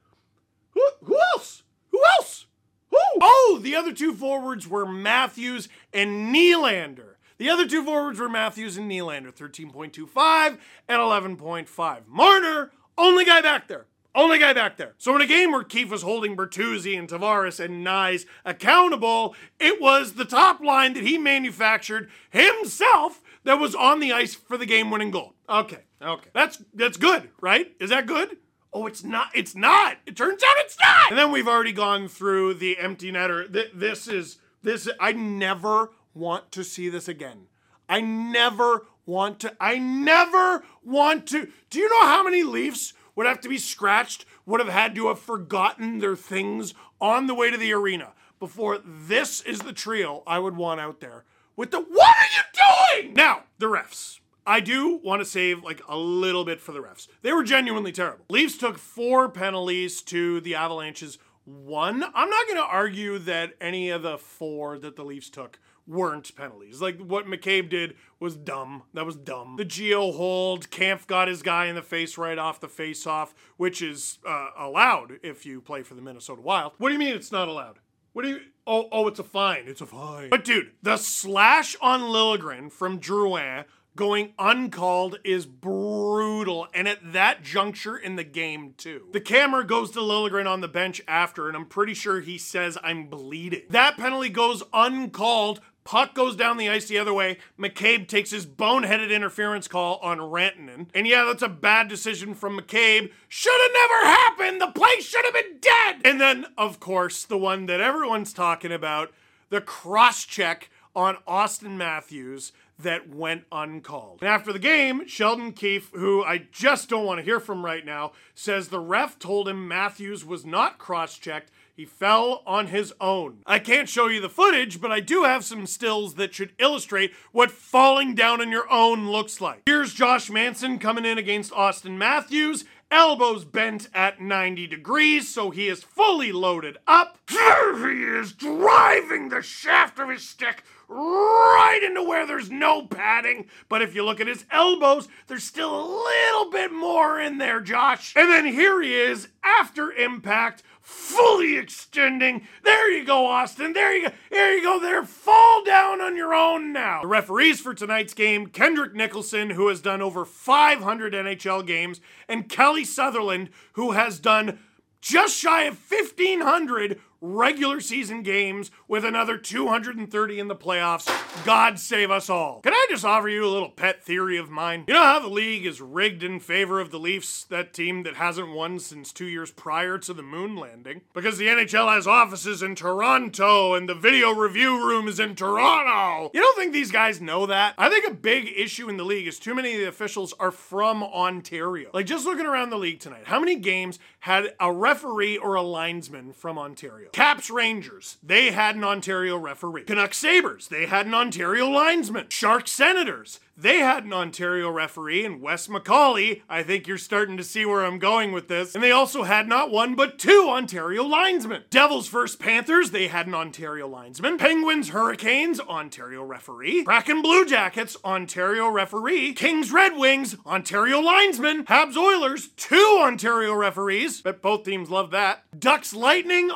Who 0.73 0.83
who 1.03 1.19
else? 1.35 1.63
Who 1.91 2.03
else? 2.19 2.47
Who? 2.91 2.99
Oh, 3.21 3.59
the 3.63 3.75
other 3.75 3.93
two 3.93 4.15
forwards 4.15 4.67
were 4.69 4.87
Matthews 4.87 5.69
and 5.93 6.35
Nylander. 6.35 7.15
The 7.39 7.49
other 7.49 7.67
two 7.67 7.85
forwards 7.85 8.21
were 8.21 8.29
Matthews 8.29 8.77
and 8.77 8.91
Nylander, 8.91 9.35
13.25 9.35 10.59
and 10.89 11.01
11.5. 11.39 12.07
Marner, 12.07 12.71
only 12.99 13.25
guy 13.25 13.41
back 13.41 13.67
there. 13.67 13.87
Only 14.15 14.39
guy 14.39 14.53
back 14.53 14.77
there. 14.77 14.95
So 14.99 15.15
in 15.15 15.21
a 15.23 15.27
game 15.27 15.53
where 15.53 15.63
Keefe 15.63 15.91
was 15.91 16.03
holding 16.03 16.37
Bertuzzi 16.37 16.99
and 16.99 17.09
Tavares 17.09 17.65
and 17.65 17.87
Knies 17.87 18.27
accountable, 18.45 19.37
it 19.61 19.81
was 19.81 20.15
the 20.15 20.25
top 20.25 20.61
line 20.61 20.95
that 20.95 21.05
he 21.05 21.17
manufactured 21.17 22.11
himself 22.31 23.23
that 23.45 23.61
was 23.61 23.75
on 23.75 24.01
the 24.01 24.13
ice 24.13 24.35
for 24.35 24.57
the 24.57 24.67
game-winning 24.67 25.11
goal. 25.11 25.35
Okay, 25.49 25.85
okay. 26.03 26.31
That's 26.33 26.63
that's 26.75 26.97
good, 26.97 27.31
right? 27.41 27.73
Is 27.81 27.91
that 27.91 28.07
good? 28.07 28.37
Oh, 28.73 28.87
it's 28.87 29.03
not. 29.03 29.29
It's 29.35 29.55
not. 29.55 29.99
It 30.07 30.17
turns 30.17 30.43
out 30.43 30.55
it's 30.59 30.79
not. 30.79 31.11
And 31.11 31.19
then 31.19 31.33
we've 31.33 31.49
already 31.49 31.73
gone 31.73 32.09
through 32.09 32.55
the 32.55 32.79
empty 32.79 33.11
netter. 33.11 33.53
Th- 33.53 33.71
this 33.75 34.07
is 34.07 34.39
this. 34.63 34.89
I 34.99 35.13
never 35.13 35.93
want 36.15 36.53
to 36.53 36.65
see 36.65 36.89
this 36.89 37.09
again. 37.09 37.47
I 37.89 38.01
never 38.01 38.87
want 39.07 39.41
to. 39.41 39.57
I 39.61 39.79
never 39.79 40.65
want 40.85 41.27
to. 41.29 41.49
Do 41.71 41.79
you 41.79 41.89
know 41.89 42.07
how 42.07 42.23
many 42.23 42.43
Leafs 42.43 42.93
would 43.21 43.27
have 43.27 43.43
to 43.43 43.51
be 43.51 43.59
scratched? 43.59 44.25
Would 44.47 44.61
have 44.61 44.71
had 44.71 44.95
to 44.95 45.09
have 45.09 45.19
forgotten 45.19 45.99
their 45.99 46.17
things 46.17 46.73
on 47.03 47.27
the 47.27 47.35
way 47.35 47.51
to 47.51 47.59
the 47.59 47.71
arena 47.71 48.15
before 48.39 48.79
this 48.83 49.43
is 49.43 49.59
the 49.59 49.75
trio 49.75 50.23
I 50.27 50.39
would 50.39 50.57
want 50.57 50.81
out 50.81 51.01
there 51.01 51.25
with 51.55 51.71
the. 51.71 51.81
What 51.81 52.17
are 52.17 52.97
you 52.97 53.03
doing? 53.03 53.13
Now 53.13 53.43
the 53.59 53.67
refs. 53.67 54.21
I 54.47 54.61
do 54.61 55.01
want 55.05 55.21
to 55.21 55.27
save 55.27 55.63
like 55.63 55.83
a 55.87 55.99
little 55.99 56.47
bit 56.47 56.63
for 56.63 56.73
the 56.73 56.79
refs. 56.79 57.09
They 57.21 57.35
were 57.35 57.43
genuinely 57.43 57.93
terrible. 57.93 58.25
Leafs 58.31 58.57
took 58.57 58.79
four 58.79 59.29
penalties 59.29 60.01
to 60.05 60.41
the 60.41 60.55
Avalanche's 60.55 61.19
one. 61.45 62.03
I'm 62.03 62.31
not 62.31 62.47
going 62.47 62.57
to 62.57 62.73
argue 62.73 63.19
that 63.19 63.53
any 63.61 63.91
of 63.91 64.01
the 64.01 64.17
four 64.17 64.79
that 64.79 64.97
the 64.97 65.05
Leafs 65.05 65.29
took 65.29 65.59
weren't 65.91 66.35
penalties. 66.37 66.81
Like 66.81 66.99
what 67.01 67.27
McCabe 67.27 67.69
did 67.69 67.95
was 68.19 68.37
dumb. 68.37 68.85
That 68.95 69.05
was 69.05 69.17
dumb. 69.17 69.57
The 69.57 69.65
Gio 69.65 70.15
hold, 70.15 70.71
Kampf 70.71 71.07
got 71.07 71.29
his 71.29 71.43
guy 71.43 71.67
in 71.67 71.75
the 71.75 71.83
face 71.83 72.17
right 72.17 72.39
off 72.39 72.61
the 72.61 72.69
face 72.69 73.07
off, 73.07 73.35
which 73.57 73.83
is 73.83 74.19
uh, 74.27 74.51
allowed 74.57 75.19
if 75.23 75.45
you 75.45 75.61
play 75.61 75.83
for 75.83 75.95
the 75.95 76.03
Minnesota 76.03 76.43
Wild. 76.43 76.73
What 76.79 76.89
do 76.89 76.93
you 76.95 76.99
mean 76.99 77.15
it's 77.15 77.33
not 77.33 77.49
allowed? 77.49 77.81
What 78.13 78.23
do 78.23 78.29
you? 78.29 78.41
Oh, 78.67 78.89
oh, 78.93 79.09
it's 79.09 79.19
a 79.19 79.25
fine. 79.25 79.65
It's 79.67 79.81
a 79.81 79.87
fine. 79.87 80.31
But 80.31 80.45
dude, 80.45 80.73
the 80.83 80.97
slash 80.97 81.77
on 81.81 82.03
Liljegren 82.03 82.71
from 82.71 83.01
Drouin 83.01 83.65
going 83.97 84.33
uncalled 84.39 85.19
is 85.25 85.47
brutal, 85.47 86.69
and 86.73 86.89
at 86.89 87.13
that 87.13 87.43
juncture 87.43 87.97
in 87.97 88.17
the 88.17 88.25
game 88.25 88.75
too. 88.77 89.09
The 89.13 89.21
camera 89.21 89.65
goes 89.65 89.91
to 89.93 90.01
Liljegren 90.01 90.47
on 90.47 90.61
the 90.61 90.69
bench 90.69 91.03
after, 91.09 91.49
and 91.49 91.57
I'm 91.57 91.67
pretty 91.67 91.95
sure 91.95 92.21
he 92.21 92.39
says 92.39 92.79
I'm 92.83 93.09
bleeding. 93.09 93.63
That 93.71 93.97
penalty 93.97 94.29
goes 94.29 94.63
uncalled. 94.73 95.61
Puck 95.85 96.15
goes 96.15 96.37
down 96.37 96.57
the 96.57 96.69
ice 96.69 96.87
the 96.87 96.99
other 96.99 97.15
way. 97.15 97.39
McCabe 97.59 98.07
takes 98.07 98.31
his 98.31 98.47
boneheaded 98.47 99.11
interference 99.11 99.67
call 99.67 99.99
on 100.03 100.19
Rantanen. 100.19 100.87
And 100.95 101.07
yeah, 101.07 101.25
that's 101.25 101.43
a 101.43 101.49
bad 101.49 101.89
decision 101.89 102.35
from 102.35 102.59
McCabe. 102.59 103.11
Should 103.29 103.61
have 103.61 103.73
never 103.73 104.07
happened. 104.07 104.61
The 104.61 104.79
play 104.79 105.01
should 105.01 105.25
have 105.25 105.35
been 105.35 105.59
dead. 105.61 105.97
And 106.05 106.21
then, 106.21 106.47
of 106.57 106.81
course, 106.81 107.25
the 107.25 107.39
one 107.39 107.67
that 107.67 107.81
everyone's 107.81 108.33
talking 108.33 108.73
about 108.73 109.13
the 109.49 109.61
cross 109.61 110.25
check 110.25 110.71
on 110.95 111.17
Austin 111.27 111.79
Matthews 111.79 112.53
that 112.79 113.09
went 113.09 113.45
uncalled. 113.53 114.19
And 114.21 114.29
after 114.29 114.53
the 114.53 114.59
game, 114.59 115.07
Sheldon 115.07 115.53
Keefe, 115.53 115.91
who 115.93 116.25
I 116.25 116.47
just 116.51 116.89
don't 116.89 117.05
want 117.05 117.19
to 117.19 117.25
hear 117.25 117.41
from 117.41 117.65
right 117.65 117.85
now, 117.85 118.13
says 118.35 118.69
the 118.69 118.81
ref 118.81 119.19
told 119.19 119.49
him 119.49 119.69
Matthews 119.69 120.25
was 120.25 120.47
not 120.47 120.79
cross 120.79 121.19
checked. 121.19 121.51
He 121.81 121.87
fell 121.87 122.43
on 122.47 122.67
his 122.67 122.93
own. 123.01 123.39
I 123.47 123.59
can't 123.59 123.89
show 123.89 124.07
you 124.09 124.21
the 124.21 124.29
footage, 124.29 124.83
but 124.83 124.93
I 124.93 125.01
do 125.01 125.25
have 125.25 125.47
some 125.47 125.67
stills 125.67 126.17
that 126.17 126.35
should 126.35 126.53
illustrate 126.59 127.15
what 127.33 127.51
falling 127.51 128.15
down 128.15 128.43
on 128.43 128.51
your 128.51 128.71
own 128.71 129.11
looks 129.11 129.41
like. 129.41 129.63
Here's 129.65 129.95
Josh 129.95 130.29
Manson 130.29 130.79
coming 130.79 131.07
in 131.07 131.17
against 131.17 131.55
Austin 131.55 131.97
Matthews, 131.97 132.67
elbows 132.91 133.47
bent 133.47 133.89
at 133.95 134.21
90 134.21 134.67
degrees, 134.67 135.27
so 135.33 135.49
he 135.49 135.69
is 135.69 135.83
fully 135.83 136.33
loaded 136.33 136.77
up. 136.87 137.17
He 137.31 137.37
is, 137.39 138.33
driving 138.33 139.31
the 139.31 139.41
shaft 139.41 139.99
of 139.99 140.11
his 140.11 140.29
stick 140.29 140.65
right 140.91 141.81
into 141.83 142.03
where 142.03 142.27
there's 142.27 142.51
no 142.51 142.85
padding. 142.85 143.47
But 143.69 143.81
if 143.81 143.95
you 143.95 144.05
look 144.05 144.21
at 144.21 144.27
his 144.27 144.45
elbows, 144.51 145.09
there's 145.29 145.45
still 145.45 145.71
a 145.71 145.87
little 146.05 146.51
bit 146.51 146.73
more 146.73 147.21
in 147.21 147.39
there, 147.39 147.61
Josh. 147.61 148.13
And 148.17 148.29
then 148.29 148.45
here 148.47 148.83
he 148.83 148.95
is 148.95 149.29
after 149.43 149.93
impact, 149.93 150.63
fully 150.81 151.57
extending. 151.57 152.47
There 152.65 152.91
you 152.91 153.05
go, 153.05 153.27
Austin. 153.27 153.73
There 153.73 153.95
you 153.95 154.09
go. 154.09 154.15
There 154.31 154.57
you 154.57 154.63
go. 154.63 154.81
There. 154.81 155.05
Fall 155.05 155.65
down 155.65 156.01
on 156.01 156.17
your 156.17 156.35
own 156.35 156.73
now. 156.73 157.03
The 157.03 157.09
referees 157.09 157.61
for 157.61 157.75
tonight's 157.75 158.15
game 158.15 158.47
Kendrick 158.47 158.95
Nicholson, 158.95 159.51
who 159.51 159.69
has 159.69 159.81
done 159.81 160.03
over 160.03 160.25
500 160.25 161.13
NHL 161.15 161.67
games, 161.67 162.01
and 162.29 162.49
Kelly 162.49 162.85
Sutherland, 162.85 163.51
who 163.73 163.93
has 163.93 164.19
done 164.19 164.59
just 165.01 165.37
shy 165.37 165.63
of 165.65 165.79
1,500 165.91 167.01
regular 167.21 167.81
season 167.81 168.23
games 168.23 168.71
with 168.89 169.05
another 169.05 169.37
230 169.37 170.39
in 170.39 170.49
the 170.49 170.57
playoffs. 170.57 171.09
God 171.45 171.79
save 171.79 172.11
us 172.11 172.31
all. 172.31 172.61
Can 172.61 172.73
I 172.73 172.87
just 172.91 173.05
offer 173.05 173.29
you 173.29 173.45
a 173.45 173.49
little 173.49 173.69
pet 173.69 174.03
theory 174.03 174.37
of 174.37 174.51
mine? 174.51 174.85
You 174.89 174.95
know 174.95 175.03
how 175.03 175.19
the 175.19 175.29
league 175.29 175.67
is 175.67 175.81
rigged 175.81 176.23
in 176.23 176.41
favor 176.41 176.81
of 176.81 176.91
the 176.91 176.99
Leafs, 176.99 177.45
that 177.45 177.73
team 177.73 178.03
that 178.05 178.17
hasn't 178.17 178.53
won 178.53 178.79
since 178.79 179.13
two 179.13 179.27
years 179.27 179.51
prior 179.51 179.99
to 179.99 180.15
the 180.15 180.23
moon 180.23 180.57
landing? 180.57 181.03
Because 181.13 181.39
the 181.39 181.47
NHL 181.47 181.93
has 181.93 182.07
offices 182.07 182.63
in 182.63 182.75
Toronto 182.75 183.75
and 183.75 183.89
the 183.89 183.95
video 183.95 184.33
review 184.33 184.87
room 184.87 185.09
is 185.09 185.21
in 185.21 185.35
Toronto. 185.35 186.31
You 186.33 186.41
don't 186.41 186.57
think 186.57 186.73
these 186.73 186.91
guys 186.91 187.21
know 187.21 187.47
that? 187.47 187.75
I 187.79 187.89
think 187.89 188.09
a 188.09 188.15
big 188.15 188.51
issue 188.57 188.89
in 188.89 188.97
the 188.97 189.05
league 189.05 189.27
is 189.27 189.39
too 189.39 189.55
many 189.55 189.75
of 189.75 189.81
the 189.81 189.89
officials 189.89 190.33
are 190.41 190.51
from 190.51 191.03
Ontario. 191.03 191.91
Like 191.93 192.07
just 192.07 192.25
looking 192.25 192.47
around 192.47 192.71
the 192.71 192.79
league 192.79 193.01
tonight, 193.01 193.25
how 193.25 193.39
many 193.41 193.57
games 193.57 193.99
had 194.21 194.55
a 194.59 194.73
referee 194.73 195.37
or 195.37 195.55
a 195.55 195.63
linesman 195.63 196.33
from 196.33 196.59
Ontario? 196.59 197.10
Caps 197.13 197.51
Rangers, 197.51 198.19
they 198.23 198.51
had 198.53 198.77
an 198.77 198.85
Ontario 198.85 199.37
referee. 199.37 199.85
Canucks 199.85 200.19
Sabres, 200.19 200.69
they 200.69 200.87
had 200.87 201.07
an 201.07 201.15
Ontario 201.15 201.69
linesman. 201.69 202.27
Sharks 202.29 202.71
Senators, 202.71 203.41
they 203.61 203.81
had 203.81 204.05
an 204.05 204.13
Ontario 204.15 204.71
referee, 204.71 205.25
and 205.25 205.43
Wes 205.43 205.67
McCauley. 205.67 206.41
I 206.49 206.63
think 206.63 206.87
you're 206.87 206.97
starting 206.97 207.37
to 207.37 207.45
see 207.45 207.67
where 207.67 207.85
I'm 207.85 207.99
going 207.99 208.33
with 208.33 208.49
this. 208.49 208.75
And 208.75 208.83
they 208.83 208.91
also 208.91 209.25
had 209.25 209.49
not 209.49 209.71
one, 209.71 209.95
but 209.95 210.19
two 210.19 210.47
Ontario 210.49 211.05
linesmen. 211.05 211.65
Devils 211.69 212.09
vs. 212.09 212.37
Panthers, 212.37 212.91
they 212.91 213.09
had 213.09 213.27
an 213.27 213.35
Ontario 213.35 213.87
linesman. 213.87 214.39
Penguins 214.39 214.91
Hurricanes, 214.91 215.61
Ontario 215.61 216.25
referee. 216.25 216.85
Kraken 216.85 217.21
Blue 217.21 217.45
Jackets, 217.45 217.99
Ontario 218.03 218.69
referee. 218.69 219.35
Kings 219.35 219.71
Red 219.71 219.97
Wings, 219.97 220.37
Ontario 220.47 221.01
linesman. 221.01 221.67
Habs 221.67 221.97
Oilers, 221.97 222.49
two 222.57 222.99
Ontario 223.03 223.55
referees. 223.55 224.23
Bet 224.23 224.41
both 224.41 224.65
teams 224.65 224.89
love 224.89 225.11
that. 225.11 225.45
Ducks 225.59 225.93
Lightning, 225.93 226.51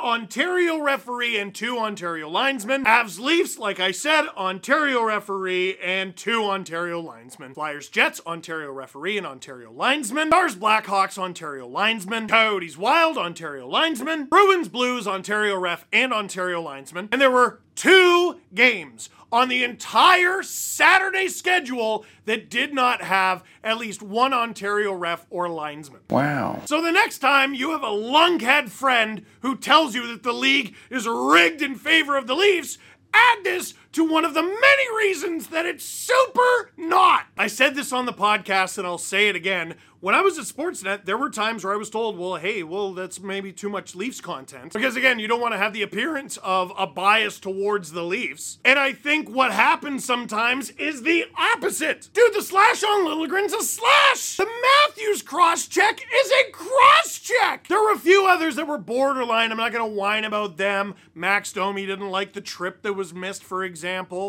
Ontario 0.44 0.78
referee, 0.78 1.38
and 1.38 1.54
two 1.54 1.78
Ontario 1.78 2.28
linesmen. 2.28 2.84
Avs 2.84 3.18
Leafs, 3.18 3.58
like 3.58 3.80
I 3.80 3.92
said, 3.92 4.26
Ontario 4.36 5.02
referee, 5.02 5.78
and 5.82 6.14
two 6.14 6.44
Ontario 6.44 7.00
linesmen. 7.00 7.54
Flyers 7.54 7.88
Jets, 7.88 8.20
Ontario 8.26 8.70
referee 8.70 9.16
and 9.16 9.26
Ontario 9.26 9.72
linesman. 9.72 10.28
Stars 10.28 10.54
Blackhawks, 10.54 11.16
Ontario 11.16 11.66
linesman. 11.66 12.28
Coyotes 12.28 12.76
Wild, 12.76 13.16
Ontario 13.16 13.66
linesman. 13.66 14.26
Bruins 14.26 14.68
Blues, 14.68 15.06
Ontario 15.06 15.58
ref 15.58 15.86
and 15.90 16.12
Ontario 16.12 16.60
linesman. 16.60 17.08
And 17.10 17.22
there 17.22 17.30
were 17.30 17.60
two 17.84 18.40
games 18.54 19.10
on 19.30 19.50
the 19.50 19.62
entire 19.62 20.42
Saturday 20.42 21.28
schedule 21.28 22.06
that 22.24 22.48
did 22.48 22.72
not 22.72 23.02
have 23.02 23.44
at 23.62 23.76
least 23.76 24.00
one 24.00 24.32
Ontario 24.32 24.90
ref 24.94 25.26
or 25.28 25.50
linesman. 25.50 26.00
Wow. 26.08 26.62
So 26.64 26.80
the 26.80 26.92
next 26.92 27.18
time 27.18 27.52
you 27.52 27.72
have 27.72 27.82
a 27.82 27.88
lunkhead 27.88 28.70
friend 28.70 29.26
who 29.40 29.54
tells 29.54 29.94
you 29.94 30.06
that 30.06 30.22
the 30.22 30.32
league 30.32 30.74
is 30.88 31.06
rigged 31.06 31.60
in 31.60 31.74
favor 31.74 32.16
of 32.16 32.26
the 32.26 32.34
Leafs, 32.34 32.78
add 33.12 33.44
this 33.44 33.74
to 33.94 34.04
one 34.04 34.24
of 34.24 34.34
the 34.34 34.42
many 34.42 34.96
reasons 34.96 35.48
that 35.48 35.66
it's 35.66 35.84
super 35.84 36.70
not. 36.76 37.26
I 37.38 37.46
said 37.46 37.74
this 37.74 37.92
on 37.92 38.06
the 38.06 38.12
podcast 38.12 38.76
and 38.78 38.86
I'll 38.86 38.98
say 38.98 39.28
it 39.28 39.36
again. 39.36 39.76
When 40.00 40.14
I 40.14 40.20
was 40.20 40.38
at 40.38 40.44
Sportsnet, 40.44 41.06
there 41.06 41.16
were 41.16 41.30
times 41.30 41.64
where 41.64 41.72
I 41.72 41.78
was 41.78 41.88
told, 41.88 42.18
well, 42.18 42.36
hey, 42.36 42.62
well, 42.62 42.92
that's 42.92 43.20
maybe 43.20 43.52
too 43.52 43.70
much 43.70 43.94
Leafs 43.94 44.20
content. 44.20 44.74
Because 44.74 44.96
again, 44.96 45.18
you 45.18 45.26
don't 45.26 45.40
want 45.40 45.54
to 45.54 45.58
have 45.58 45.72
the 45.72 45.80
appearance 45.80 46.36
of 46.42 46.74
a 46.76 46.86
bias 46.86 47.40
towards 47.40 47.92
the 47.92 48.02
Leafs. 48.02 48.58
And 48.66 48.78
I 48.78 48.92
think 48.92 49.30
what 49.30 49.50
happens 49.52 50.04
sometimes 50.04 50.68
is 50.72 51.04
the 51.04 51.24
opposite. 51.38 52.10
Dude, 52.12 52.34
the 52.34 52.42
slash 52.42 52.84
on 52.84 53.06
Liljegren's 53.06 53.54
a 53.54 53.62
slash. 53.62 54.36
The 54.36 54.46
Matthews 54.46 55.22
cross 55.22 55.66
check 55.66 55.98
is 56.14 56.30
a 56.30 56.50
cross 56.52 57.18
check. 57.18 57.68
There 57.68 57.80
were 57.80 57.92
a 57.92 57.98
few 57.98 58.26
others 58.26 58.56
that 58.56 58.68
were 58.68 58.76
borderline. 58.76 59.52
I'm 59.52 59.56
not 59.56 59.72
going 59.72 59.88
to 59.88 59.96
whine 59.96 60.24
about 60.24 60.58
them. 60.58 60.96
Max 61.14 61.50
Domi 61.50 61.86
didn't 61.86 62.10
like 62.10 62.34
the 62.34 62.42
trip 62.42 62.82
that 62.82 62.92
was 62.92 63.14
missed, 63.14 63.42
for 63.42 63.64
example, 63.64 63.83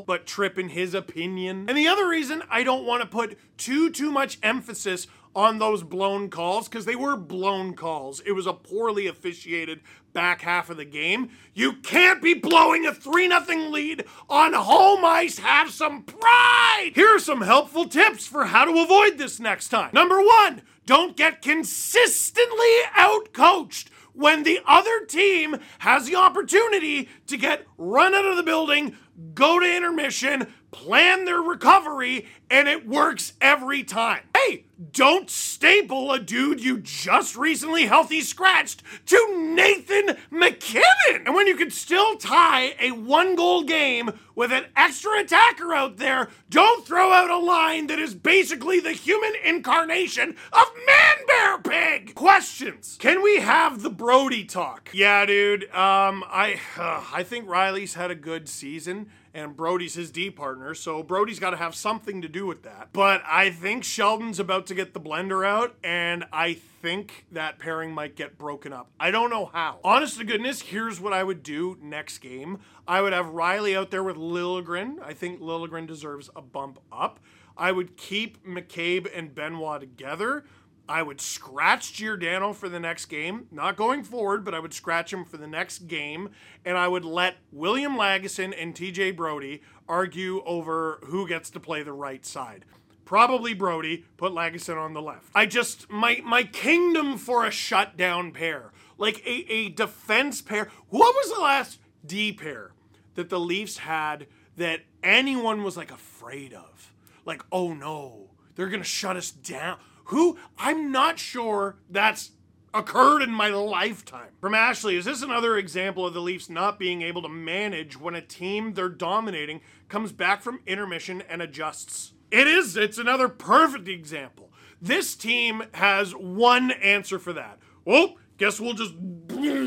but 0.05 0.25
trip 0.25 0.57
in 0.57 0.69
his 0.69 0.93
opinion. 0.93 1.65
And 1.69 1.77
the 1.77 1.87
other 1.87 2.07
reason 2.07 2.43
I 2.49 2.63
don't 2.63 2.85
want 2.85 3.01
to 3.01 3.07
put 3.07 3.37
too, 3.57 3.89
too 3.89 4.11
much 4.11 4.37
emphasis 4.43 5.07
on 5.35 5.59
those 5.59 5.83
blown 5.83 6.29
calls 6.29 6.67
because 6.67 6.85
they 6.85 6.95
were 6.95 7.15
blown 7.15 7.73
calls. 7.73 8.21
It 8.25 8.31
was 8.33 8.47
a 8.47 8.53
poorly 8.53 9.07
officiated 9.07 9.81
back 10.13 10.41
half 10.41 10.69
of 10.69 10.77
the 10.77 10.85
game. 10.85 11.29
You 11.53 11.73
can't 11.73 12.21
be 12.21 12.33
blowing 12.33 12.85
a 12.85 12.93
3 12.93 13.29
0 13.29 13.69
lead 13.69 14.05
on 14.29 14.53
home 14.53 15.03
ice. 15.03 15.39
Have 15.39 15.71
some 15.71 16.03
pride. 16.03 16.91
Here 16.95 17.15
are 17.15 17.19
some 17.19 17.41
helpful 17.41 17.85
tips 17.85 18.27
for 18.27 18.45
how 18.45 18.65
to 18.65 18.81
avoid 18.81 19.17
this 19.17 19.39
next 19.39 19.69
time. 19.69 19.89
Number 19.93 20.19
one, 20.19 20.61
don't 20.85 21.17
get 21.17 21.41
consistently 21.41 22.75
outcoached 22.97 23.87
when 24.15 24.43
the 24.43 24.59
other 24.65 25.05
team 25.05 25.57
has 25.79 26.05
the 26.05 26.15
opportunity 26.15 27.09
to 27.27 27.37
get 27.37 27.65
run 27.77 28.13
out 28.13 28.25
of 28.25 28.37
the 28.37 28.43
building, 28.43 28.95
go 29.33 29.59
to 29.59 29.75
intermission, 29.75 30.47
plan 30.75 31.23
their 31.23 31.41
recovery, 31.41 32.27
and 32.49 32.67
it 32.67 32.85
works 32.87 33.33
every 33.39 33.83
time. 33.83 34.21
Hey, 34.35 34.65
don't 34.91 35.29
staple 35.29 36.11
a 36.11 36.19
dude 36.19 36.61
you 36.61 36.77
just 36.79 37.37
recently 37.37 37.85
healthy 37.85 38.19
scratched 38.19 38.83
to 39.05 39.53
Nathan 39.55 40.17
MacKinnon. 40.29 41.25
And 41.25 41.33
when 41.33 41.47
you 41.47 41.55
can 41.55 41.71
still 41.71 42.17
tie 42.17 42.75
a 42.79 42.91
one 42.91 43.35
goal 43.35 43.63
game 43.63 44.11
with 44.35 44.51
an 44.51 44.65
extra 44.75 45.21
attacker 45.21 45.73
out 45.73 45.95
there, 45.95 46.27
don't 46.49 46.85
throw 46.85 47.13
out 47.13 47.29
a 47.29 47.37
line 47.37 47.87
that 47.87 47.99
is 47.99 48.13
basically 48.13 48.81
the 48.81 48.91
human 48.91 49.33
incarnation 49.43 50.35
of 50.51 50.65
Man 50.85 51.25
Bear 51.27 51.57
Pig. 51.59 52.15
Questions. 52.15 52.97
Can 52.99 53.23
we 53.23 53.39
have 53.39 53.81
the 53.81 53.89
Brodie 53.89 54.43
talk? 54.43 54.89
Yeah, 54.93 55.25
dude. 55.25 55.63
Um, 55.73 56.25
I, 56.27 56.59
uh, 56.77 57.03
I 57.13 57.23
think 57.23 57.47
Rielly's 57.47 57.93
had 57.93 58.11
a 58.11 58.15
good 58.15 58.49
season 58.49 59.09
and 59.35 59.55
Brodie's 59.55 59.93
his 59.93 60.09
D 60.09 60.31
partner, 60.31 60.73
so 60.73 61.03
Brodie's 61.03 61.39
got 61.39 61.51
to 61.51 61.57
have 61.57 61.75
something 61.75 62.21
to 62.21 62.29
do 62.29 62.47
with 62.47 62.63
that. 62.63 62.89
But 62.93 63.21
I 63.27 63.51
think 63.51 63.83
Sheldon's 63.83 64.39
about 64.39 64.65
to 64.67 64.73
get 64.73 64.93
the 64.93 64.99
blender 64.99 65.45
out, 65.45 65.75
and 65.83 66.25
I 66.31 66.53
think 66.53 67.25
that 67.31 67.59
pairing 67.59 67.93
might 67.93 68.15
get 68.15 68.37
broken 68.37 68.71
up. 68.71 68.89
I 68.97 69.11
don't 69.11 69.29
know 69.29 69.51
how. 69.53 69.79
Honest 69.83 70.17
to 70.19 70.23
goodness, 70.23 70.61
here's 70.61 71.01
what 71.01 71.11
I 71.11 71.23
would 71.23 71.43
do 71.43 71.77
next 71.81 72.19
game. 72.19 72.59
I 72.87 73.01
would 73.01 73.13
have 73.13 73.27
Rielly 73.27 73.75
out 73.77 73.91
there 73.91 74.03
with 74.03 74.15
Liljegren. 74.15 75.01
I 75.03 75.13
think 75.13 75.41
Liljegren 75.41 75.85
deserves 75.85 76.29
a 76.35 76.41
bump 76.41 76.79
up. 76.89 77.19
I 77.57 77.71
would 77.71 77.97
keep 77.97 78.45
McCabe 78.45 79.07
and 79.13 79.35
Benoit 79.35 79.81
together. 79.81 80.45
I 80.87 81.01
would 81.01 81.19
scratch 81.19 81.93
Giordano 81.93 82.53
for 82.53 82.69
the 82.69 82.79
next 82.79 83.05
game, 83.05 83.47
not 83.51 83.75
going 83.75 84.03
forward, 84.03 84.45
but 84.45 84.53
I 84.53 84.59
would 84.59 84.73
scratch 84.73 85.11
him 85.11 85.25
for 85.25 85.37
the 85.37 85.47
next 85.47 85.87
game, 85.87 86.29
and 86.63 86.77
I 86.77 86.87
would 86.87 87.03
let 87.05 87.37
William 87.51 87.95
Lagesson 87.95 88.53
and 88.57 88.75
TJ 88.75 89.15
Brodie 89.15 89.61
argue 89.89 90.43
over 90.45 90.99
who 91.05 91.27
gets 91.27 91.49
to 91.51 91.59
play 91.59 91.81
the 91.81 91.93
right 91.93 92.25
side. 92.25 92.65
Probably 93.03 93.53
Brodie, 93.53 94.05
put 94.17 94.33
Lagesson 94.33 94.77
on 94.77 94.93
the 94.93 95.01
left. 95.01 95.29
I 95.33 95.45
just, 95.45 95.89
my, 95.89 96.21
my 96.23 96.43
kingdom 96.43 97.17
for 97.17 97.45
a 97.45 97.51
shutdown 97.51 98.31
pair, 98.31 98.71
like 98.97 99.25
a, 99.25 99.51
a 99.51 99.69
defense 99.69 100.41
pair. 100.41 100.69
What 100.89 101.15
was 101.15 101.33
the 101.33 101.41
last 101.41 101.79
D 102.05 102.31
pair 102.31 102.71
that 103.15 103.29
the 103.29 103.39
Leafs 103.39 103.79
had 103.79 104.27
that 104.57 104.81
anyone 105.03 105.63
was 105.63 105.77
like 105.77 105.91
afraid 105.91 106.53
of? 106.53 106.93
Like, 107.25 107.43
oh 107.51 107.73
no, 107.73 108.31
they're 108.55 108.69
gonna 108.69 108.83
shut 108.83 109.17
us 109.17 109.31
down 109.31 109.77
who 110.05 110.37
I'm 110.57 110.91
not 110.91 111.19
sure 111.19 111.77
that's 111.89 112.31
occurred 112.73 113.21
in 113.21 113.31
my 113.31 113.49
lifetime. 113.49 114.29
From 114.41 114.53
Ashley, 114.53 114.97
is 114.97 115.05
this 115.05 115.21
another 115.21 115.57
example 115.57 116.05
of 116.05 116.13
the 116.13 116.21
Leafs 116.21 116.49
not 116.49 116.77
being 116.77 117.01
able 117.01 117.21
to 117.21 117.29
manage 117.29 117.99
when 117.99 118.15
a 118.15 118.21
team 118.21 118.73
they're 118.73 118.89
dominating 118.89 119.61
comes 119.87 120.11
back 120.11 120.41
from 120.41 120.59
intermission 120.65 121.21
and 121.29 121.41
adjusts? 121.41 122.13
It 122.31 122.47
is. 122.47 122.75
It's 122.75 122.97
another 122.97 123.29
perfect 123.29 123.87
example. 123.87 124.51
This 124.81 125.15
team 125.15 125.63
has 125.73 126.13
one 126.13 126.71
answer 126.71 127.17
for 127.17 127.33
that. 127.33 127.59
Well, 127.85 128.15
guess 128.37 128.59
we'll 128.59 128.73
just 128.73 128.93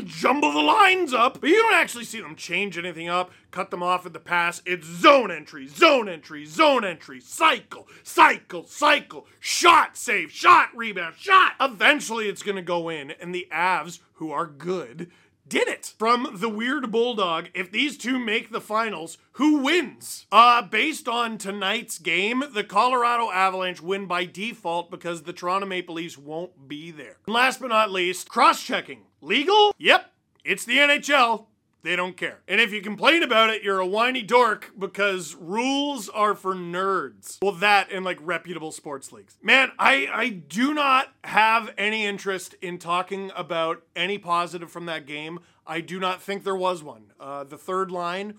jumble 0.03 0.51
the 0.51 0.61
lines 0.61 1.13
up, 1.13 1.41
but 1.41 1.49
you 1.49 1.61
don't 1.61 1.73
actually 1.73 2.05
see 2.05 2.21
them 2.21 2.35
change 2.35 2.77
anything 2.77 3.07
up, 3.07 3.31
cut 3.51 3.71
them 3.71 3.83
off 3.83 4.05
at 4.05 4.13
the 4.13 4.19
pass. 4.19 4.61
It's 4.65 4.87
zone 4.87 5.31
entry, 5.31 5.67
zone 5.67 6.09
entry, 6.09 6.45
zone 6.45 6.85
entry, 6.85 7.19
cycle, 7.19 7.87
cycle, 8.03 8.65
cycle, 8.65 9.27
shot, 9.39 9.97
save, 9.97 10.31
shot, 10.31 10.69
rebound, 10.75 11.15
shot. 11.17 11.53
Eventually 11.59 12.27
it's 12.27 12.43
going 12.43 12.55
to 12.55 12.61
go 12.61 12.89
in, 12.89 13.11
and 13.11 13.33
the 13.33 13.47
Avs, 13.51 13.99
who 14.13 14.31
are 14.31 14.45
good, 14.45 15.11
did 15.47 15.67
it. 15.67 15.93
From 15.97 16.37
the 16.39 16.49
weird 16.49 16.91
bulldog, 16.91 17.49
if 17.53 17.71
these 17.71 17.97
two 17.97 18.19
make 18.19 18.51
the 18.51 18.61
finals, 18.61 19.17
who 19.33 19.57
wins? 19.57 20.27
Uh, 20.31 20.61
based 20.61 21.07
on 21.07 21.37
tonight's 21.37 21.97
game, 21.97 22.43
the 22.53 22.63
Colorado 22.63 23.31
Avalanche 23.31 23.81
win 23.81 24.05
by 24.05 24.25
default 24.25 24.91
because 24.91 25.23
the 25.23 25.33
Toronto 25.33 25.65
Maple 25.65 25.95
Leafs 25.95 26.17
won't 26.17 26.67
be 26.67 26.91
there. 26.91 27.17
And 27.25 27.33
last 27.33 27.59
but 27.59 27.69
not 27.69 27.91
least, 27.91 28.29
cross-checking. 28.29 29.01
Legal? 29.21 29.73
Yep. 29.77 30.11
It's 30.43 30.65
the 30.65 30.77
NHL. 30.77 31.45
They 31.81 31.95
don't 31.95 32.17
care. 32.17 32.39
And 32.47 32.59
if 32.59 32.73
you 32.73 32.81
complain 32.81 33.23
about 33.23 33.49
it, 33.49 33.63
you're 33.63 33.79
a 33.79 33.87
whiny 33.87 34.21
dork 34.21 34.71
because 34.77 35.35
rules 35.35 36.09
are 36.09 36.35
for 36.35 36.53
nerds. 36.53 37.37
Well, 37.41 37.53
that 37.53 37.89
and 37.91 38.03
like 38.03 38.17
reputable 38.21 38.73
sports 38.73 39.13
leagues. 39.13 39.37
Man, 39.41 39.71
I, 39.79 40.09
I 40.11 40.29
do 40.29 40.73
not 40.73 41.13
have 41.23 41.73
any 41.77 42.05
interest 42.05 42.55
in 42.61 42.79
talking 42.79 43.31
about 43.33 43.83
any 43.95 44.17
positive 44.17 44.69
from 44.69 44.87
that 44.87 45.05
game. 45.05 45.39
I 45.65 45.79
do 45.79 45.99
not 45.99 46.21
think 46.21 46.43
there 46.43 46.55
was 46.55 46.83
one. 46.83 47.13
Uh, 47.17 47.45
the 47.45 47.57
third 47.57 47.91
line 47.91 48.35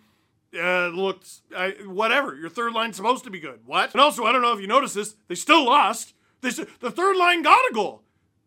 uh, 0.54 0.88
looked, 0.88 1.40
uh, 1.54 1.70
whatever. 1.86 2.34
Your 2.34 2.50
third 2.50 2.74
line's 2.74 2.96
supposed 2.96 3.24
to 3.24 3.30
be 3.30 3.40
good. 3.40 3.60
What? 3.64 3.92
And 3.92 4.02
also, 4.02 4.24
I 4.24 4.32
don't 4.32 4.42
know 4.42 4.52
if 4.52 4.60
you 4.60 4.66
noticed 4.66 4.94
this, 4.94 5.14
they 5.28 5.34
still 5.34 5.64
lost. 5.64 6.12
This, 6.42 6.60
the 6.80 6.90
third 6.90 7.16
line 7.16 7.42
got 7.42 7.70
a 7.70 7.72
goal. 7.72 8.02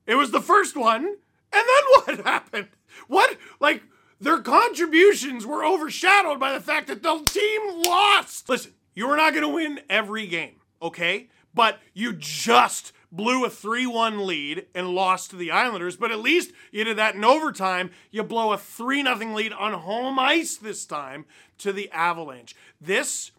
It 0.05 0.15
was 0.15 0.31
the 0.31 0.41
first 0.41 0.75
one. 0.75 1.15
And 1.53 1.63
then 1.67 2.15
what 2.17 2.25
happened? 2.25 2.67
What? 3.07 3.37
Like, 3.59 3.83
their 4.19 4.39
contributions 4.39 5.45
were 5.45 5.65
overshadowed 5.65 6.39
by 6.39 6.53
the 6.53 6.61
fact 6.61 6.87
that 6.87 7.03
the 7.03 7.19
team 7.25 7.83
lost. 7.83 8.47
Listen, 8.47 8.73
you 8.93 9.07
were 9.07 9.17
not 9.17 9.33
going 9.33 9.43
to 9.43 9.49
win 9.49 9.81
every 9.89 10.27
game, 10.27 10.55
okay? 10.81 11.27
But 11.53 11.79
you 11.93 12.13
just 12.13 12.93
blew 13.11 13.45
a 13.45 13.49
3 13.49 13.85
1 13.85 14.25
lead 14.25 14.65
and 14.73 14.95
lost 14.95 15.29
to 15.29 15.35
the 15.35 15.51
Islanders, 15.51 15.95
but 15.95 16.11
at 16.11 16.19
least 16.19 16.51
you 16.71 16.83
did 16.83 16.97
that 16.97 17.15
in 17.15 17.23
overtime. 17.23 17.91
You 18.11 18.23
blow 18.23 18.53
a 18.53 18.57
3 18.57 19.03
0 19.03 19.33
lead 19.33 19.53
on 19.53 19.73
home 19.73 20.17
ice 20.17 20.55
this 20.55 20.85
time 20.85 21.25
to 21.59 21.71
the 21.71 21.91
Avalanche. 21.91 22.55
This, 22.81 23.31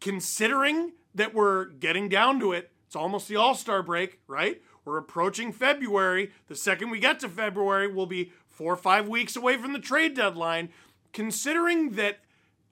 considering 0.00 0.92
that 1.14 1.34
we're 1.34 1.66
getting 1.66 2.08
down 2.08 2.40
to 2.40 2.52
it, 2.52 2.70
it's 2.86 2.96
almost 2.96 3.28
the 3.28 3.36
All 3.36 3.54
Star 3.54 3.82
break, 3.82 4.20
right? 4.26 4.60
We're 4.84 4.98
approaching 4.98 5.52
February. 5.52 6.32
The 6.48 6.56
second 6.56 6.90
we 6.90 6.98
get 6.98 7.20
to 7.20 7.28
February, 7.28 7.88
we'll 7.88 8.06
be 8.06 8.32
four 8.48 8.72
or 8.72 8.76
five 8.76 9.08
weeks 9.08 9.36
away 9.36 9.56
from 9.56 9.72
the 9.72 9.78
trade 9.78 10.14
deadline, 10.14 10.68
considering 11.12 11.92
that 11.92 12.20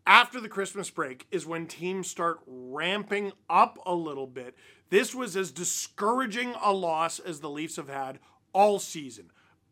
after 0.07 0.41
the 0.41 0.49
Christmas 0.49 0.91
break 0.91 1.27
is 1.31 1.47
when 1.47 1.67
teams 1.67 2.11
start 2.11 2.41
ramping 2.47 3.33
up 3.49 3.79
a 3.87 3.95
little 3.95 4.27
bit. 4.27 4.57
This 4.91 5.15
was 5.15 5.37
as 5.37 5.51
discouraging 5.51 6.55
a 6.63 6.73
loss 6.73 7.19
as 7.19 7.41
the 7.41 7.51
Leafs 7.51 7.77
have 7.77 7.89
had 7.89 8.19
all 8.53 8.79
season. 8.79 9.31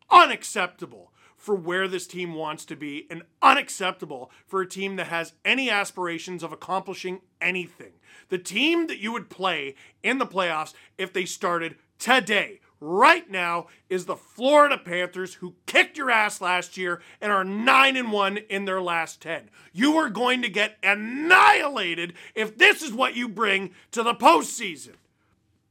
Unacceptable 0.09 1.11
for 1.41 1.55
where 1.55 1.87
this 1.87 2.05
team 2.05 2.35
wants 2.35 2.65
to 2.65 2.75
be, 2.75 3.07
and 3.09 3.23
unacceptable 3.41 4.29
for 4.45 4.61
a 4.61 4.69
team 4.69 4.95
that 4.95 5.07
has 5.07 5.33
any 5.43 5.71
aspirations 5.71 6.43
of 6.43 6.51
accomplishing 6.51 7.19
anything. 7.41 7.93
The 8.29 8.37
team 8.37 8.85
that 8.85 8.99
you 8.99 9.11
would 9.11 9.27
play 9.27 9.73
in 10.03 10.19
the 10.19 10.27
playoffs 10.27 10.75
if 10.99 11.11
they 11.11 11.25
started 11.25 11.77
today 12.01 12.59
right 12.81 13.29
now 13.29 13.67
is 13.87 14.05
the 14.05 14.15
Florida 14.15 14.77
Panthers 14.77 15.35
who 15.35 15.53
kicked 15.67 15.97
your 15.97 16.09
ass 16.09 16.41
last 16.41 16.75
year 16.75 16.99
and 17.21 17.31
are 17.31 17.43
9 17.43 17.95
and 17.95 18.11
1 18.11 18.37
in 18.37 18.65
their 18.65 18.81
last 18.81 19.21
10. 19.21 19.49
You 19.71 19.95
are 19.97 20.09
going 20.09 20.41
to 20.41 20.49
get 20.49 20.77
annihilated 20.83 22.13
if 22.33 22.57
this 22.57 22.81
is 22.81 22.91
what 22.91 23.15
you 23.15 23.29
bring 23.29 23.69
to 23.91 24.01
the 24.01 24.15
postseason. 24.15 24.95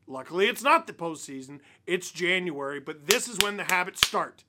Luckily, 0.06 0.46
it's 0.46 0.62
not 0.62 0.86
the 0.86 0.92
postseason, 0.92 1.60
it's 1.86 2.10
January, 2.10 2.80
but 2.80 3.06
this 3.06 3.28
is 3.28 3.38
when 3.38 3.56
the 3.56 3.64
habits 3.64 4.06
start. 4.06 4.44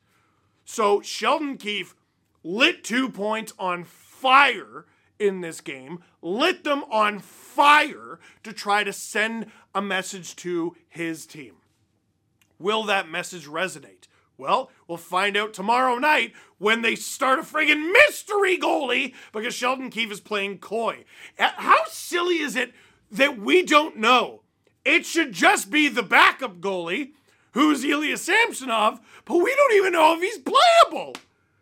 So, 0.64 1.02
Sheldon 1.02 1.58
Keefe 1.58 1.96
lit 2.44 2.84
two 2.84 3.10
points 3.10 3.54
on 3.60 3.84
fire 3.84 4.86
in 5.20 5.42
this 5.42 5.62
game, 5.62 6.04
lit 6.22 6.64
them 6.64 6.84
on 6.92 7.20
fire 7.20 8.20
to 8.44 8.54
try 8.54 8.84
to 8.84 8.94
send 8.94 9.48
a 9.76 9.82
message 9.82 10.36
to 10.38 10.76
his 10.90 11.28
team. 11.28 11.61
Will 12.62 12.84
that 12.84 13.10
message 13.10 13.48
resonate? 13.48 14.08
Well, 14.38 14.72
we'll 14.88 14.98
find 14.98 15.38
out 15.38 15.54
tomorrow 15.54 15.98
night 15.98 16.34
when 16.58 16.82
they 16.82 16.96
start 16.96 17.40
a 17.40 17.44
friggin' 17.44 17.92
mystery 17.92 18.58
goalie 18.58 19.14
because 19.32 19.54
Sheldon 19.54 19.90
Keefe 19.90 20.12
is 20.12 20.20
playing 20.20 20.60
coy. 20.60 21.06
How 21.38 21.84
silly 21.88 22.40
is 22.40 22.56
it 22.56 22.74
that 23.12 23.38
we 23.40 23.64
don't 23.64 23.98
know? 23.98 24.42
It 24.84 25.06
should 25.06 25.32
just 25.32 25.70
be 25.70 25.90
the 25.90 26.02
backup 26.02 26.60
goalie, 26.60 27.12
who's 27.52 27.84
Ilya 27.84 28.18
Samsonov, 28.18 29.00
but 29.26 29.38
we 29.38 29.54
don't 29.56 29.74
even 29.74 29.94
know 29.94 30.16
if 30.16 30.22
he's 30.22 30.40
playable. 30.40 31.14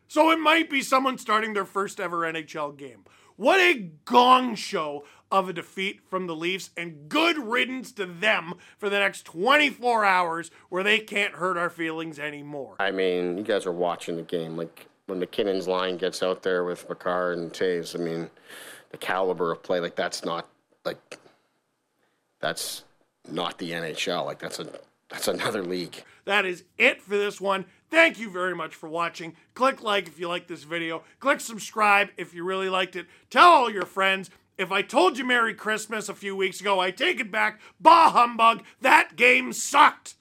So 0.07 0.31
it 0.31 0.39
might 0.39 0.69
be 0.69 0.81
someone 0.81 1.17
starting 1.17 1.53
their 1.53 1.65
first 1.65 1.99
ever 1.99 2.19
NHL 2.19 2.77
game. 2.77 3.03
What 3.35 3.59
a 3.59 3.89
gong 4.05 4.55
show 4.55 5.03
of 5.31 5.47
a 5.49 5.53
defeat 5.53 6.01
from 6.09 6.27
the 6.27 6.35
Leafs, 6.35 6.71
and 6.75 7.07
good 7.07 7.37
riddance 7.37 7.91
to 7.93 8.05
them 8.05 8.55
for 8.77 8.89
the 8.89 8.99
next 8.99 9.25
24 9.25 10.03
hours 10.03 10.51
where 10.69 10.83
they 10.83 10.99
can't 10.99 11.35
hurt 11.35 11.57
our 11.57 11.69
feelings 11.69 12.17
anymore. 12.17 12.75
I 12.79 12.91
mean, 12.91 13.37
you 13.37 13.43
guys 13.43 13.65
are 13.65 13.71
watching 13.71 14.15
the 14.15 14.23
game. 14.23 14.57
Like 14.57 14.87
when 15.05 15.19
MacKinnon's 15.19 15.67
line 15.67 15.97
gets 15.97 16.23
out 16.23 16.41
there 16.43 16.63
with 16.63 16.87
Makar 16.89 17.33
and 17.33 17.51
Toews, 17.51 17.99
I 17.99 18.03
mean, 18.03 18.29
the 18.91 18.97
caliber 18.97 19.51
of 19.51 19.61
play, 19.61 19.79
like 19.79 19.95
that's 19.95 20.25
not 20.25 20.47
like 20.83 21.19
that's 22.39 22.83
not 23.29 23.57
the 23.57 23.71
NHL. 23.71 24.25
Like 24.25 24.39
that's 24.39 24.59
a 24.59 24.67
that's 25.09 25.27
another 25.27 25.63
league. 25.63 26.03
That 26.25 26.45
is 26.45 26.63
it 26.77 27.01
for 27.01 27.17
this 27.17 27.41
one. 27.41 27.65
Thank 27.89 28.19
you 28.19 28.29
very 28.29 28.55
much 28.55 28.75
for 28.75 28.87
watching. 28.87 29.35
Click 29.55 29.81
like 29.81 30.07
if 30.07 30.19
you 30.19 30.27
like 30.27 30.47
this 30.47 30.63
video. 30.63 31.03
Click 31.19 31.39
subscribe 31.39 32.09
if 32.17 32.35
you 32.35 32.43
really 32.43 32.69
liked 32.69 32.95
it. 32.95 33.07
Tell 33.31 33.49
all 33.49 33.71
your 33.71 33.85
friends. 33.85 34.29
If 34.60 34.74
I 34.74 34.82
told 34.82 35.17
you 35.17 35.24
Merry 35.24 35.54
Christmas 35.54 36.10
a 36.10 36.13
few 36.13 36.36
weeks 36.36 36.60
ago, 36.60 36.82
I 36.82 36.91
take 36.91 37.22
it 37.22 37.32
back. 37.32 37.62
Bah 37.80 38.12
humbug. 38.12 38.62
That 38.82 39.15
game 39.15 39.54
sucked. 39.54 40.15